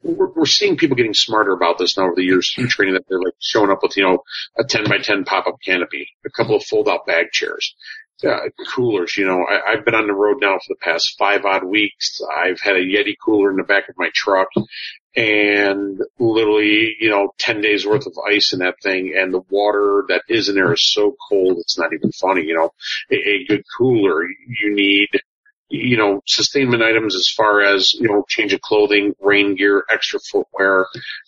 [0.03, 3.05] we're, we're seeing people getting smarter about this now over the years through training that
[3.09, 4.22] they're like showing up with, you know,
[4.59, 7.74] a 10 by 10 pop-up canopy, a couple of fold-out bag chairs,
[8.26, 9.16] uh, coolers.
[9.16, 12.20] You know, I, I've been on the road now for the past five odd weeks.
[12.37, 14.49] I've had a Yeti cooler in the back of my truck
[15.16, 20.04] and literally, you know, 10 days worth of ice in that thing and the water
[20.08, 22.70] that is in there is so cold it's not even funny, you know.
[23.11, 25.08] A, a good cooler, you need
[25.70, 30.18] you know, sustainment items as far as, you know, change of clothing, rain gear, extra
[30.18, 30.86] footwear.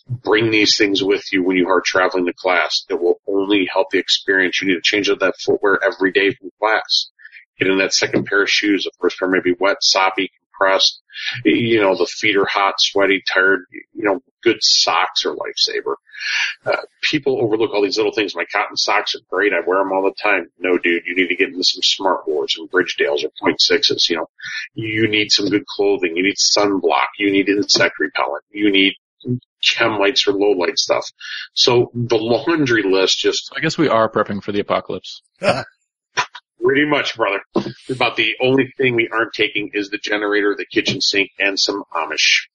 [0.09, 2.83] Bring these things with you when you are traveling to class.
[2.89, 4.61] It will only help the experience.
[4.61, 7.09] You need to change out that footwear every day from class.
[7.57, 8.83] Get in that second pair of shoes.
[8.83, 11.01] The first pair may be wet, soppy, compressed.
[11.45, 13.65] You know, the feet are hot, sweaty, tired.
[13.93, 15.95] You know, good socks are lifesaver.
[16.65, 18.35] Uh, people overlook all these little things.
[18.35, 19.53] My cotton socks are great.
[19.53, 20.49] I wear them all the time.
[20.59, 24.09] No, dude, you need to get into some Smartwools and Bridgedales or point sixes.
[24.09, 24.29] You know,
[24.73, 26.15] you need some good clothing.
[26.15, 27.07] You need sunblock.
[27.17, 28.43] You need insect repellent.
[28.51, 28.93] You need
[29.61, 31.05] chem lights or low light stuff.
[31.53, 33.51] So the laundry list just.
[33.55, 35.21] I guess we are prepping for the apocalypse.
[36.63, 37.41] Pretty much, brother.
[37.89, 41.83] About the only thing we aren't taking is the generator, the kitchen sink, and some
[41.93, 42.47] Amish.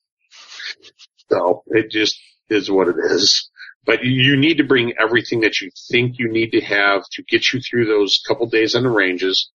[1.31, 3.51] So it just is what it is.
[3.85, 7.53] But you need to bring everything that you think you need to have to get
[7.53, 9.51] you through those couple days on the ranges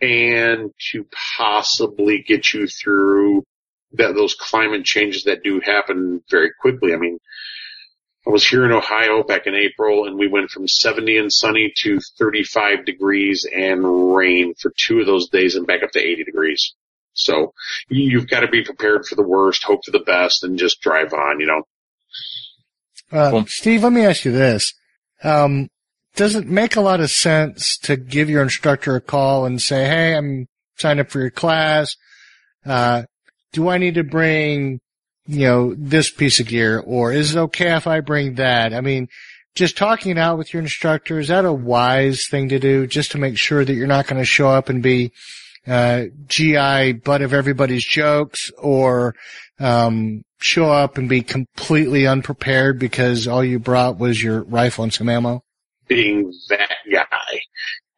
[0.00, 1.06] and to
[1.38, 3.44] possibly get you through
[3.92, 6.92] that, those climate changes that do happen very quickly.
[6.92, 7.18] I mean,
[8.26, 11.72] I was here in Ohio back in April and we went from 70 and sunny
[11.78, 16.24] to 35 degrees and rain for two of those days and back up to 80
[16.24, 16.74] degrees.
[17.14, 17.52] So
[17.88, 21.12] you've got to be prepared for the worst, hope for the best, and just drive
[21.12, 21.62] on, you know.
[23.10, 24.72] Uh, Steve, let me ask you this.
[25.22, 25.68] Um,
[26.14, 29.84] does it make a lot of sense to give your instructor a call and say,
[29.86, 30.46] Hey, I'm
[30.76, 31.96] signed up for your class.
[32.64, 33.04] Uh,
[33.52, 34.80] do I need to bring,
[35.32, 38.74] you know, this piece of gear or is it okay if I bring that?
[38.74, 39.08] I mean,
[39.54, 43.12] just talking it out with your instructor, is that a wise thing to do just
[43.12, 45.12] to make sure that you're not going to show up and be,
[45.66, 49.14] uh, GI butt of everybody's jokes or,
[49.58, 54.92] um, show up and be completely unprepared because all you brought was your rifle and
[54.92, 55.44] some ammo?
[55.88, 57.40] Being that guy.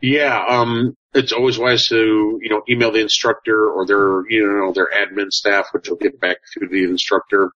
[0.07, 4.71] Yeah, um, it's always wise to, you know, email the instructor or their, you know,
[4.71, 7.53] their admin staff, which will get back to the instructor.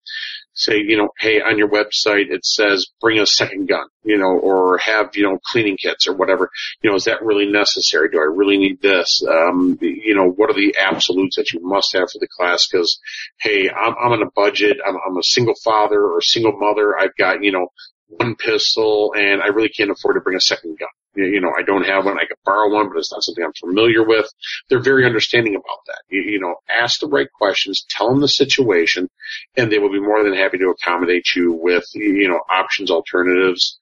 [0.55, 4.39] Say, you know, hey, on your website it says bring a second gun, you know,
[4.39, 6.49] or have, you know, cleaning kits or whatever.
[6.81, 8.09] You know, is that really necessary?
[8.09, 9.23] Do I really need this?
[9.29, 12.67] Um, you know, what are the absolutes that you must have for the class?
[12.67, 12.99] Cause,
[13.43, 14.79] hey, I'm, I'm on a budget.
[14.87, 16.99] I'm, I'm a single father or single mother.
[16.99, 17.69] I've got, you know,
[18.09, 20.89] one pistol and I really can't afford to bring a second gun
[21.19, 22.19] you know, I don't have one.
[22.19, 24.31] I could borrow one, but it's not something I'm familiar with.
[24.69, 26.03] They're very understanding about that.
[26.09, 29.11] You, you, know, ask the right questions, tell them the situation,
[29.57, 33.79] and they will be more than happy to accommodate you with, you know, options, alternatives,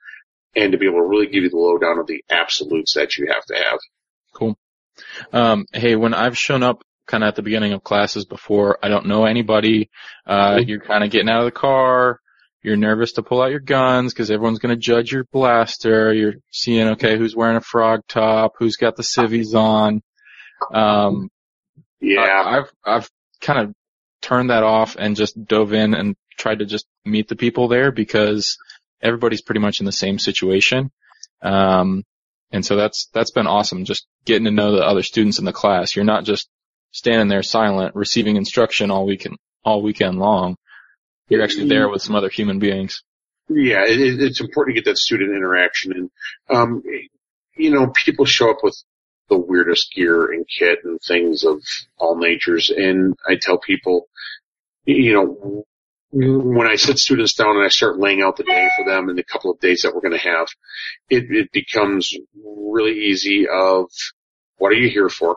[0.55, 3.27] and to be able to really give you the lowdown of the absolutes that you
[3.27, 3.79] have to have.
[4.33, 4.59] Cool.
[5.33, 8.89] Um, hey, when I've shown up kind of at the beginning of classes before, I
[8.89, 9.91] don't know anybody,
[10.27, 12.21] uh, you're kind of getting out of the car,
[12.67, 16.13] you're nervous to pull out your guns because everyone's going to judge your blaster.
[16.13, 20.03] You're seeing, okay, who's wearing a frog top, who's got the civvies on.
[20.75, 21.31] Um,
[22.01, 23.11] yeah, I, I've, I've
[23.41, 23.75] kind of
[24.21, 27.93] turned that off and just dove in and tried to just meet the people there
[27.93, 28.59] because
[29.01, 30.91] everybody's pretty much in the same situation.
[31.43, 32.03] Um,
[32.51, 33.85] and so that's, that's been awesome.
[33.85, 35.95] Just getting to know the other students in the class.
[35.95, 36.49] You're not just
[36.91, 40.57] standing there silent, receiving instruction all weekend, all weekend long
[41.29, 43.03] you're actually there with some other human beings.
[43.49, 46.11] Yeah, it, it's important to get that student interaction, and
[46.49, 46.83] um,
[47.57, 48.77] you know, people show up with
[49.29, 51.63] the weirdest gear and kit and things of
[51.99, 54.09] all natures, and I tell people,
[54.85, 55.65] you know,
[56.11, 59.19] when I sit students down and I start laying out the day for them and
[59.19, 60.47] the couple of days that we're going to have,
[61.11, 62.15] it, it becomes
[62.45, 63.91] really easy of
[64.59, 65.37] what are you here for?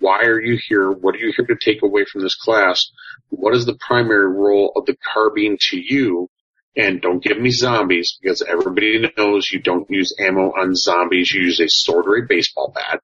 [0.00, 0.90] Why are you here?
[0.90, 2.90] What are you here to take away from this class?
[3.28, 6.28] What is the primary role of the carbine to you?
[6.76, 11.32] And don't give me zombies because everybody knows you don't use ammo on zombies.
[11.32, 13.00] You use a sword or a baseball bat.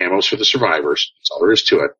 [0.00, 1.12] Ammo's for the survivors.
[1.18, 1.90] That's all there is to it.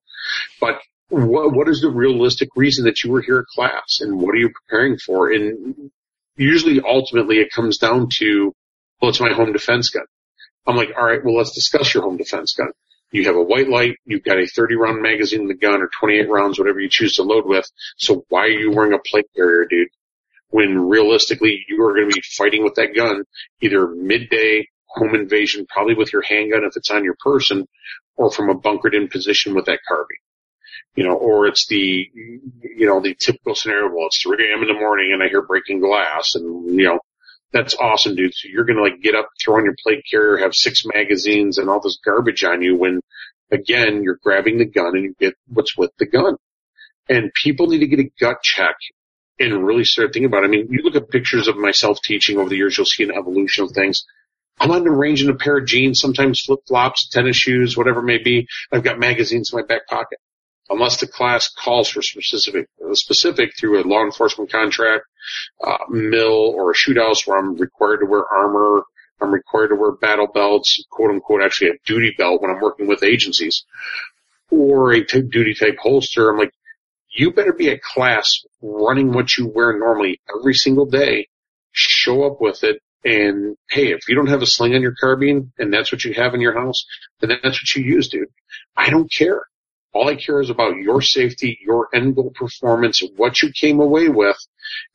[0.60, 4.34] But what, what is the realistic reason that you were here at class and what
[4.34, 5.30] are you preparing for?
[5.30, 5.90] And
[6.36, 8.52] usually ultimately it comes down to,
[9.00, 10.04] well, it's my home defense gun.
[10.66, 12.70] I'm like, all right, well, let's discuss your home defense gun.
[13.12, 13.96] You have a white light.
[14.04, 17.14] You've got a 30 round magazine in the gun or 28 rounds, whatever you choose
[17.14, 17.68] to load with.
[17.96, 19.88] So why are you wearing a plate carrier, dude?
[20.50, 23.24] When realistically you are going to be fighting with that gun
[23.60, 27.66] either midday home invasion, probably with your handgun if it's on your person
[28.16, 30.06] or from a bunkered in position with that carbine.
[30.96, 34.62] You know, or it's the, you know, the typical scenario, well, it's 3 a.m.
[34.62, 36.98] in the morning and I hear breaking glass and, you know,
[37.52, 38.34] that's awesome, dude.
[38.34, 41.68] So you're gonna like get up, throw on your plate carrier, have six magazines and
[41.68, 43.00] all this garbage on you when
[43.50, 46.36] again, you're grabbing the gun and you get what's with the gun.
[47.08, 48.76] And people need to get a gut check
[49.38, 50.46] and really start thinking about it.
[50.46, 53.10] I mean, you look at pictures of myself teaching over the years, you'll see an
[53.10, 54.04] evolution of things.
[54.60, 58.00] I'm on the range in a pair of jeans, sometimes flip flops, tennis shoes, whatever
[58.00, 58.46] it may be.
[58.70, 60.18] I've got magazines in my back pocket
[60.68, 65.04] unless the class calls for specific, specific through a law enforcement contract,
[65.64, 68.82] uh, mill or a shoot house where I'm required to wear armor,
[69.20, 72.86] I'm required to wear battle belts, quote unquote, actually a duty belt when I'm working
[72.86, 73.64] with agencies
[74.50, 76.30] or a t- duty type holster.
[76.30, 76.52] I'm like,
[77.10, 81.28] you better be at class running what you wear normally every single day.
[81.72, 82.80] Show up with it.
[83.04, 86.12] And hey, if you don't have a sling on your carbine and that's what you
[86.14, 86.84] have in your house,
[87.20, 88.28] then that's what you use, dude.
[88.76, 89.42] I don't care.
[89.92, 94.08] All I care is about your safety, your end goal performance, what you came away
[94.08, 94.36] with,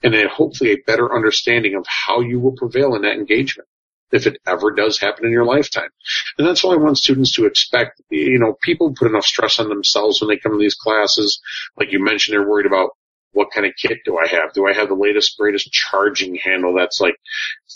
[0.04, 3.68] and then hopefully a better understanding of how you will prevail in that engagement
[4.12, 5.90] if it ever does happen in your lifetime.
[6.38, 8.02] And that's all I want students to expect.
[8.10, 11.42] You know, people put enough stress on themselves when they come to these classes.
[11.78, 12.92] Like you mentioned, they're worried about
[13.36, 14.54] what kind of kit do I have?
[14.54, 17.16] Do I have the latest, greatest charging handle that's like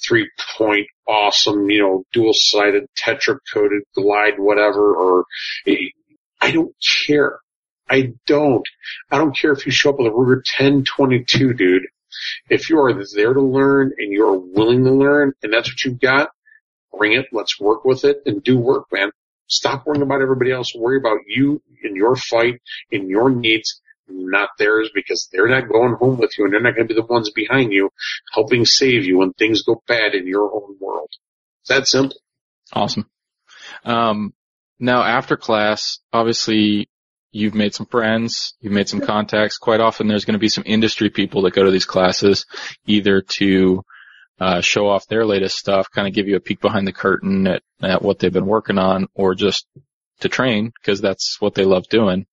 [0.07, 5.25] three point awesome, you know, dual sided, tetra coated, glide, whatever, or
[6.41, 6.75] I don't
[7.07, 7.39] care.
[7.89, 8.67] I don't.
[9.11, 11.83] I don't care if you show up with a Ruger 1022, dude.
[12.49, 15.99] If you are there to learn and you're willing to learn and that's what you've
[15.99, 16.29] got,
[16.95, 17.27] bring it.
[17.31, 19.11] Let's work with it and do work, man.
[19.47, 20.73] Stop worrying about everybody else.
[20.75, 22.61] Worry about you and your fight
[22.91, 26.75] and your needs, not theirs because they're not going home with you and they're not
[26.75, 27.89] going to be the ones behind you
[28.33, 31.09] helping save you when things go bad in your own world.
[31.61, 32.17] It's that simple.
[32.73, 33.09] Awesome.
[33.83, 34.33] Um,
[34.79, 36.89] now after class, obviously
[37.31, 39.57] you've made some friends, you've made some contacts.
[39.57, 42.45] Quite often there's going to be some industry people that go to these classes
[42.85, 43.83] either to
[44.39, 47.45] uh, show off their latest stuff, kind of give you a peek behind the curtain
[47.45, 49.67] at, at what they've been working on or just
[50.21, 52.25] to train because that's what they love doing.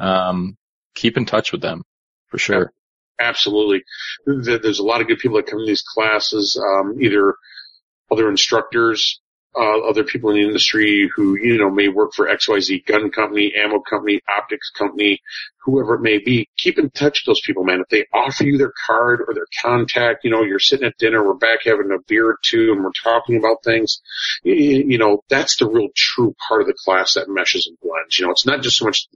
[0.00, 0.56] Um,
[0.94, 1.82] keep in touch with them
[2.28, 2.72] for sure.
[3.20, 3.84] Absolutely.
[4.26, 7.34] There's a lot of good people that come to these classes, um, either
[8.10, 9.20] other instructors
[9.54, 13.52] uh, other people in the industry who, you know, may work for XYZ gun company,
[13.54, 15.20] ammo company, optics company,
[15.64, 16.48] whoever it may be.
[16.56, 17.80] Keep in touch with those people, man.
[17.80, 21.24] If they offer you their card or their contact, you know, you're sitting at dinner,
[21.24, 24.00] we're back having a beer or two and we're talking about things,
[24.42, 28.18] you know, that's the real true part of the class that meshes and blends.
[28.18, 29.06] You know, it's not just so much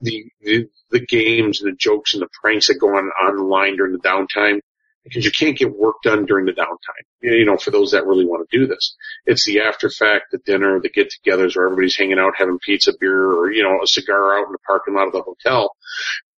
[0.00, 3.92] the, the, the games and the jokes and the pranks that go on online during
[3.92, 4.60] the downtime
[5.06, 7.06] because you can't get work done during the downtime.
[7.22, 10.38] You know, for those that really want to do this, it's the after fact, the
[10.38, 14.38] dinner, the get-togethers where everybody's hanging out, having pizza, beer, or you know, a cigar
[14.38, 15.74] out in the parking lot of the hotel,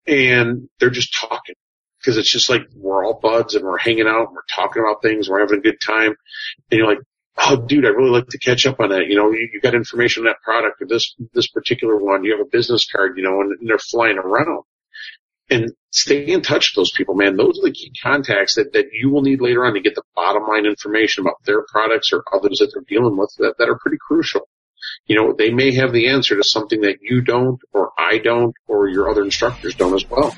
[0.07, 1.55] and they're just talking
[2.01, 5.03] because it's just like we're all buds and we're hanging out and we're talking about
[5.03, 6.15] things, we're having a good time,
[6.71, 7.01] and you're like,
[7.39, 9.07] oh, dude, I'd really like to catch up on that.
[9.07, 12.25] You know, you, you got information on that product or this this particular one.
[12.25, 14.65] You have a business card, you know, and, and they're flying around
[15.51, 17.37] and stay in touch with those people, man.
[17.37, 20.03] Those are the key contacts that, that you will need later on to get the
[20.15, 23.79] bottom line information about their products or others that they're dealing with that, that are
[23.79, 24.43] pretty crucial.
[25.07, 28.55] You know, they may have the answer to something that you don't or I don't
[28.69, 30.37] or your other instructors don't as well.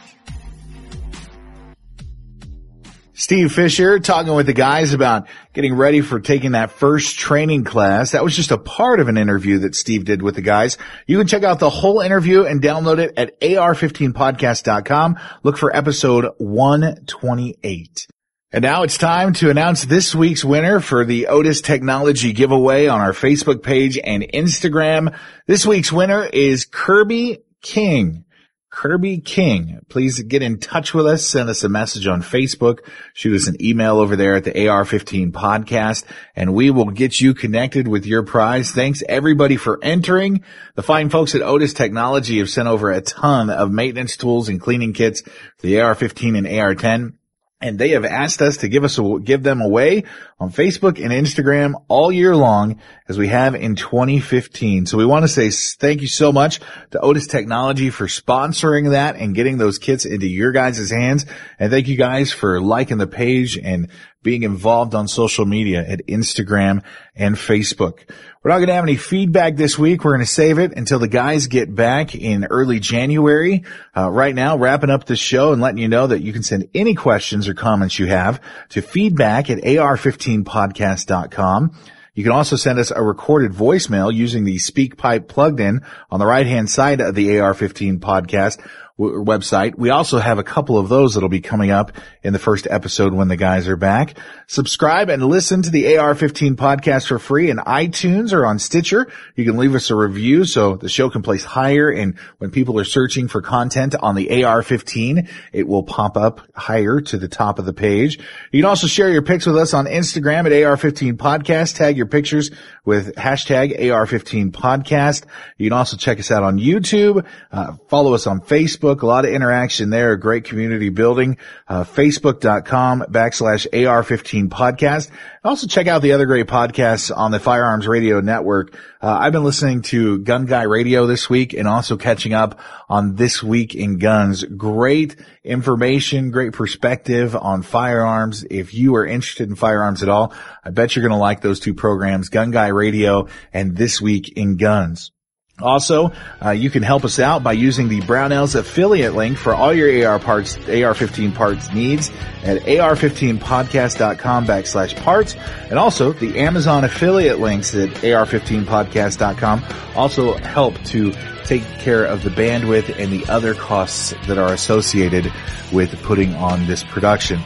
[3.19, 8.13] Steve Fisher talking with the guys about getting ready for taking that first training class.
[8.13, 10.79] That was just a part of an interview that Steve did with the guys.
[11.09, 15.19] You can check out the whole interview and download it at ar15podcast.com.
[15.43, 18.07] Look for episode 128.
[18.53, 23.01] And now it's time to announce this week's winner for the Otis Technology giveaway on
[23.01, 25.19] our Facebook page and Instagram.
[25.49, 28.25] This week's winner is Kirby King.
[28.71, 29.81] Kirby King.
[29.89, 31.27] Please get in touch with us.
[31.27, 32.81] Send us a message on Facebook.
[33.15, 36.05] Shoot us an email over there at the AR15 podcast
[36.37, 38.71] and we will get you connected with your prize.
[38.71, 40.45] Thanks everybody for entering.
[40.75, 44.61] The fine folks at Otis Technology have sent over a ton of maintenance tools and
[44.61, 47.18] cleaning kits for the AR15 and AR10
[47.61, 50.05] and they have asked us to give us a, give them away
[50.39, 54.87] on Facebook and Instagram all year long as we have in 2015.
[54.87, 56.61] So we want to say thank you so much
[56.93, 61.27] to Otis Technology for sponsoring that and getting those kits into your guys' hands.
[61.59, 63.89] And thank you guys for liking the page and
[64.23, 66.83] being involved on social media at Instagram
[67.15, 68.09] and Facebook.
[68.43, 70.05] We're not going to have any feedback this week.
[70.05, 73.65] We're going to save it until the guys get back in early January.
[73.97, 76.69] Uh, right now, wrapping up the show and letting you know that you can send
[76.75, 78.41] any questions or comments you have
[78.71, 81.77] to feedback at ar15podcast.com.
[82.15, 86.27] You can also send us a recorded voicemail using the SpeakPipe plugged in on the
[86.27, 88.59] right hand side of the AR15 podcast
[88.99, 89.77] website.
[89.77, 91.93] We also have a couple of those that'll be coming up
[92.23, 94.19] in the first episode when the guys are back.
[94.49, 99.07] Subscribe and listen to the AR15 podcast for free in iTunes or on Stitcher.
[99.37, 102.79] You can leave us a review so the show can place higher and when people
[102.81, 107.61] are searching for content on the AR15, it will pop up higher to the top
[107.61, 108.19] of the page.
[108.51, 111.77] You can also share your pics with us on Instagram at AR15 podcast.
[111.77, 112.51] Tag your pictures
[112.85, 115.25] with hashtag AR15 podcast.
[115.57, 117.25] You can also check us out on YouTube.
[117.53, 119.03] Uh, follow us on Facebook Facebook.
[119.03, 120.17] A lot of interaction there.
[120.17, 121.37] Great community building.
[121.67, 125.11] Uh, Facebook.com backslash AR15 podcast.
[125.45, 128.75] Also check out the other great podcasts on the Firearms Radio Network.
[129.01, 133.15] Uh, I've been listening to Gun Guy Radio this week and also catching up on
[133.15, 134.45] This Week in Guns.
[134.45, 138.45] Great information, great perspective on firearms.
[138.51, 140.33] If you are interested in firearms at all,
[140.65, 144.37] I bet you're going to like those two programs, Gun Guy Radio and This Week
[144.37, 145.13] in Guns.
[145.61, 146.13] Also,
[146.45, 150.09] uh, you can help us out by using the Brownells affiliate link for all your
[150.09, 152.11] AR parts, AR-15 parts needs
[152.45, 155.35] at ar15podcast.com backslash parts.
[155.69, 159.65] And also the Amazon affiliate links at ar15podcast.com
[159.97, 161.13] also help to
[161.45, 165.33] take care of the bandwidth and the other costs that are associated
[165.73, 167.41] with putting on this production.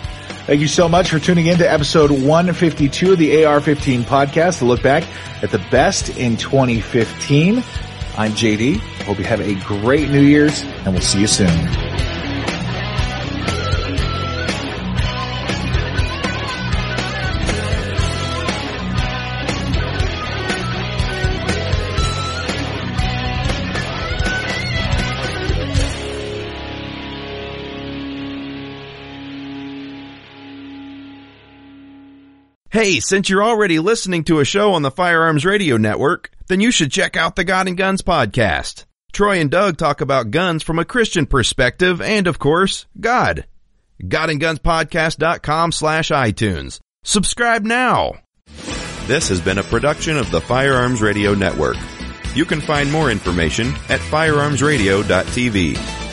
[0.45, 4.65] Thank you so much for tuning in to episode 152 of the AR15 podcast to
[4.65, 5.05] look back
[5.43, 7.63] at the best in 2015.
[8.17, 8.79] I'm JD.
[9.05, 11.92] Hope you have a great New Year's and we'll see you soon.
[32.73, 36.71] Hey, since you're already listening to a show on the Firearms Radio Network, then you
[36.71, 38.87] should check out the God and Guns podcast.
[39.13, 43.45] Troy and Doug talk about guns from a Christian perspective and, of course, God.
[44.03, 46.81] GodandGunsPodcast.com slash iTunes.
[47.05, 48.15] Subscribe now.
[49.05, 51.77] This has been a production of the Firearms Radio Network.
[52.35, 56.12] You can find more information at firearmsradio.tv.